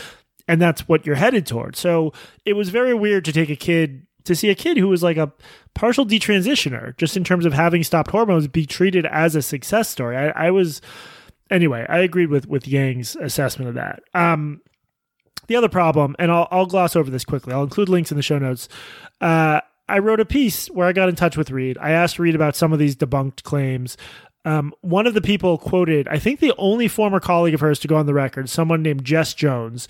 and 0.47 0.61
that's 0.61 0.87
what 0.87 1.07
you're 1.07 1.17
headed 1.17 1.47
towards. 1.47 1.79
So 1.79 2.13
it 2.45 2.53
was 2.53 2.69
very 2.69 2.95
weird 2.95 3.25
to 3.25 3.33
take 3.33 3.51
a 3.51 3.57
kid 3.57 4.07
to 4.25 4.35
see 4.35 4.51
a 4.51 4.55
kid 4.55 4.77
who 4.77 4.89
was 4.89 5.03
like 5.03 5.17
a 5.17 5.33
partial 5.75 6.07
detransitioner, 6.07 6.97
just 6.97 7.17
in 7.17 7.25
terms 7.25 7.45
of 7.45 7.53
having 7.53 7.85
stopped 7.85 8.11
hormones, 8.11 8.49
be 8.49 8.67
treated 8.67 9.07
as 9.07 9.35
a 9.35 9.43
success 9.43 9.89
story. 9.89 10.17
I, 10.17 10.47
I 10.47 10.51
was 10.51 10.81
anyway. 11.51 11.87
I 11.89 11.99
agreed 11.99 12.31
with 12.31 12.49
with 12.49 12.67
Yang's 12.67 13.17
assessment 13.17 13.69
of 13.69 13.75
that. 13.75 14.03
Um, 14.15 14.61
the 15.47 15.57
other 15.57 15.69
problem, 15.69 16.17
and 16.19 16.33
I'll, 16.33 16.49
I'll 16.51 16.67
gloss 16.67 16.97
over 16.97 17.11
this 17.11 17.25
quickly. 17.25 17.53
I'll 17.53 17.65
include 17.65 17.89
links 17.89 18.11
in 18.11 18.17
the 18.17 18.23
show 18.23 18.39
notes. 18.39 18.69
Uh, 19.21 19.61
I 19.89 19.99
wrote 19.99 20.21
a 20.21 20.25
piece 20.25 20.69
where 20.69 20.87
I 20.87 20.93
got 20.93 21.11
in 21.11 21.15
touch 21.15 21.37
with 21.37 21.51
Reed. 21.51 21.77
I 21.79 21.91
asked 21.91 22.19
Reed 22.19 22.35
about 22.35 22.57
some 22.57 22.73
of 22.73 22.79
these 22.79 22.97
debunked 22.97 23.43
claims. 23.43 23.99
Um, 24.47 24.73
one 24.81 25.07
of 25.07 25.15
the 25.15 25.21
people 25.21 25.59
quoted, 25.59 26.09
I 26.09 26.19
think 26.19 26.41
the 26.41 26.55
only 26.59 26.89
former 26.89 27.21
colleague 27.21 27.55
of 27.55 27.61
hers 27.61 27.79
to 27.81 27.89
go 27.89 27.97
on 27.97 28.07
the 28.07 28.15
record, 28.15 28.49
someone 28.49 28.83
named 28.83 29.05
Jess 29.05 29.35
Jones, 29.35 29.89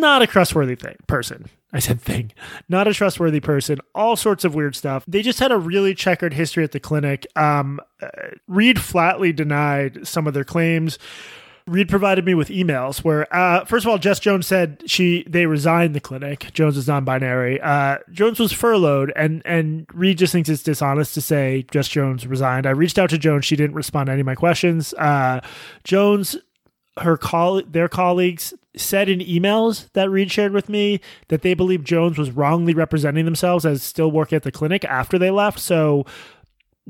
not 0.00 0.22
a 0.22 0.26
trustworthy 0.26 0.74
thing 0.74 0.96
person. 1.06 1.48
I 1.72 1.80
said 1.80 2.00
thing, 2.00 2.32
not 2.68 2.86
a 2.86 2.94
trustworthy 2.94 3.40
person. 3.40 3.80
All 3.94 4.14
sorts 4.14 4.44
of 4.44 4.54
weird 4.54 4.76
stuff. 4.76 5.04
They 5.08 5.22
just 5.22 5.40
had 5.40 5.50
a 5.50 5.58
really 5.58 5.92
checkered 5.94 6.32
history 6.32 6.62
at 6.62 6.70
the 6.70 6.78
clinic. 6.78 7.26
Um, 7.34 7.80
uh, 8.00 8.08
Reed 8.46 8.80
flatly 8.80 9.32
denied 9.32 10.06
some 10.06 10.28
of 10.28 10.34
their 10.34 10.44
claims. 10.44 10.98
Reed 11.66 11.88
provided 11.88 12.26
me 12.26 12.34
with 12.34 12.48
emails 12.48 13.02
where, 13.02 13.26
uh, 13.34 13.64
first 13.64 13.86
of 13.86 13.90
all, 13.90 13.98
Jess 13.98 14.20
Jones 14.20 14.46
said 14.46 14.82
she 14.86 15.24
they 15.26 15.46
resigned 15.46 15.94
the 15.94 16.00
clinic. 16.00 16.52
Jones 16.52 16.76
is 16.76 16.86
non-binary. 16.86 17.60
Uh, 17.60 17.98
Jones 18.12 18.38
was 18.38 18.52
furloughed, 18.52 19.12
and 19.16 19.42
and 19.44 19.86
Reed 19.92 20.18
just 20.18 20.32
thinks 20.32 20.48
it's 20.50 20.62
dishonest 20.62 21.14
to 21.14 21.22
say 21.22 21.64
Jess 21.72 21.88
Jones 21.88 22.26
resigned. 22.26 22.66
I 22.66 22.70
reached 22.70 22.98
out 22.98 23.10
to 23.10 23.18
Jones. 23.18 23.46
She 23.46 23.56
didn't 23.56 23.74
respond 23.74 24.06
to 24.06 24.12
any 24.12 24.20
of 24.20 24.26
my 24.26 24.34
questions. 24.34 24.92
Uh, 24.94 25.40
Jones 25.82 26.36
her 26.98 27.16
coll- 27.16 27.62
their 27.62 27.88
colleagues 27.88 28.54
said 28.76 29.08
in 29.08 29.20
emails 29.20 29.90
that 29.92 30.10
Reed 30.10 30.30
shared 30.30 30.52
with 30.52 30.68
me 30.68 31.00
that 31.28 31.42
they 31.42 31.54
believe 31.54 31.84
Jones 31.84 32.18
was 32.18 32.30
wrongly 32.30 32.74
representing 32.74 33.24
themselves 33.24 33.64
as 33.64 33.82
still 33.82 34.10
working 34.10 34.36
at 34.36 34.42
the 34.42 34.52
clinic 34.52 34.84
after 34.84 35.18
they 35.18 35.30
left. 35.30 35.58
So 35.58 36.04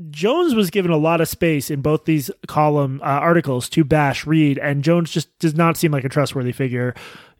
Jones 0.09 0.55
was 0.55 0.69
given 0.69 0.91
a 0.91 0.97
lot 0.97 1.21
of 1.21 1.29
space 1.29 1.69
in 1.69 1.81
both 1.81 2.05
these 2.05 2.29
column 2.47 2.99
uh, 3.01 3.05
articles 3.05 3.69
to 3.69 3.83
bash 3.83 4.25
Reed, 4.25 4.57
and 4.57 4.83
Jones 4.83 5.11
just 5.11 5.37
does 5.39 5.55
not 5.55 5.77
seem 5.77 5.91
like 5.91 6.03
a 6.03 6.09
trustworthy 6.09 6.51
figure. 6.51 6.93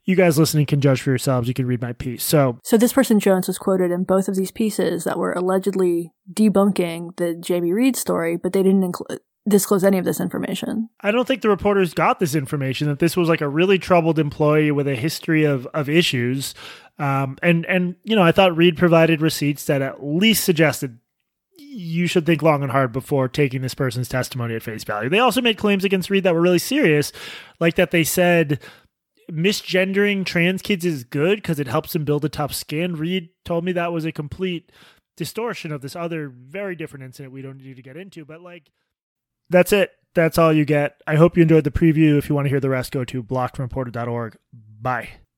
You 0.05 0.15
guys 0.15 0.37
listening 0.37 0.67
can 0.67 0.81
judge 0.81 1.01
for 1.01 1.09
yourselves. 1.09 1.47
You 1.47 1.55
can 1.55 1.65
read 1.65 1.81
my 1.81 1.93
piece. 1.93 2.23
So 2.23 2.59
So 2.63 2.77
this 2.77 2.93
person 2.93 3.19
Jones 3.19 3.47
was 3.47 3.57
quoted 3.57 3.91
in 3.91 4.03
both 4.03 4.27
of 4.27 4.35
these 4.35 4.51
pieces 4.51 5.03
that 5.03 5.17
were 5.17 5.33
allegedly 5.33 6.13
debunking 6.31 7.17
the 7.17 7.33
Jamie 7.33 7.73
Reed 7.73 7.95
story, 7.95 8.37
but 8.37 8.53
they 8.53 8.61
didn't 8.61 8.83
include 8.83 9.19
disclose 9.47 9.83
any 9.83 9.97
of 9.97 10.05
this 10.05 10.19
information. 10.19 10.89
I 11.01 11.11
don't 11.11 11.27
think 11.27 11.41
the 11.41 11.49
reporters 11.49 11.93
got 11.93 12.19
this 12.19 12.35
information 12.35 12.87
that 12.87 12.99
this 12.99 13.15
was 13.15 13.29
like 13.29 13.41
a 13.41 13.47
really 13.47 13.77
troubled 13.77 14.17
employee 14.19 14.71
with 14.71 14.87
a 14.87 14.95
history 14.95 15.43
of 15.43 15.67
of 15.67 15.89
issues. 15.89 16.55
Um, 16.97 17.37
and 17.43 17.65
and 17.65 17.95
you 18.03 18.15
know, 18.15 18.23
I 18.23 18.31
thought 18.31 18.57
Reed 18.57 18.77
provided 18.77 19.21
receipts 19.21 19.65
that 19.65 19.81
at 19.81 20.03
least 20.03 20.43
suggested 20.43 20.99
you 21.57 22.07
should 22.07 22.25
think 22.25 22.41
long 22.41 22.63
and 22.63 22.71
hard 22.71 22.91
before 22.91 23.27
taking 23.27 23.61
this 23.61 23.73
person's 23.73 24.09
testimony 24.09 24.55
at 24.55 24.63
face 24.63 24.83
value. 24.83 25.09
They 25.09 25.19
also 25.19 25.41
made 25.41 25.57
claims 25.57 25.83
against 25.83 26.09
Reed 26.09 26.23
that 26.23 26.33
were 26.33 26.41
really 26.41 26.59
serious, 26.59 27.11
like 27.59 27.75
that 27.75 27.91
they 27.91 28.03
said 28.03 28.59
misgendering 29.31 30.25
trans 30.25 30.61
kids 30.61 30.85
is 30.85 31.03
good 31.03 31.37
because 31.37 31.59
it 31.59 31.67
helps 31.67 31.93
them 31.93 32.05
build 32.05 32.23
a 32.25 32.29
tough 32.29 32.53
skin. 32.53 32.95
Reed 32.95 33.29
told 33.43 33.65
me 33.65 33.71
that 33.71 33.91
was 33.91 34.05
a 34.05 34.11
complete 34.11 34.71
distortion 35.17 35.71
of 35.71 35.81
this 35.81 35.95
other 35.95 36.29
very 36.29 36.75
different 36.75 37.03
incident 37.03 37.33
we 37.33 37.41
don't 37.41 37.57
need 37.57 37.75
to 37.75 37.81
get 37.81 37.97
into, 37.97 38.25
but 38.25 38.41
like 38.41 38.71
that's 39.49 39.73
it. 39.73 39.91
That's 40.13 40.37
all 40.37 40.53
you 40.53 40.65
get. 40.65 41.01
I 41.05 41.15
hope 41.15 41.35
you 41.35 41.43
enjoyed 41.43 41.65
the 41.65 41.71
preview. 41.71 42.17
If 42.17 42.29
you 42.29 42.35
want 42.35 42.45
to 42.45 42.49
hear 42.49 42.61
the 42.61 42.69
rest, 42.69 42.91
go 42.91 43.03
to 43.03 43.21
blockedreported.org. 43.21 44.37
Bye. 44.81 45.09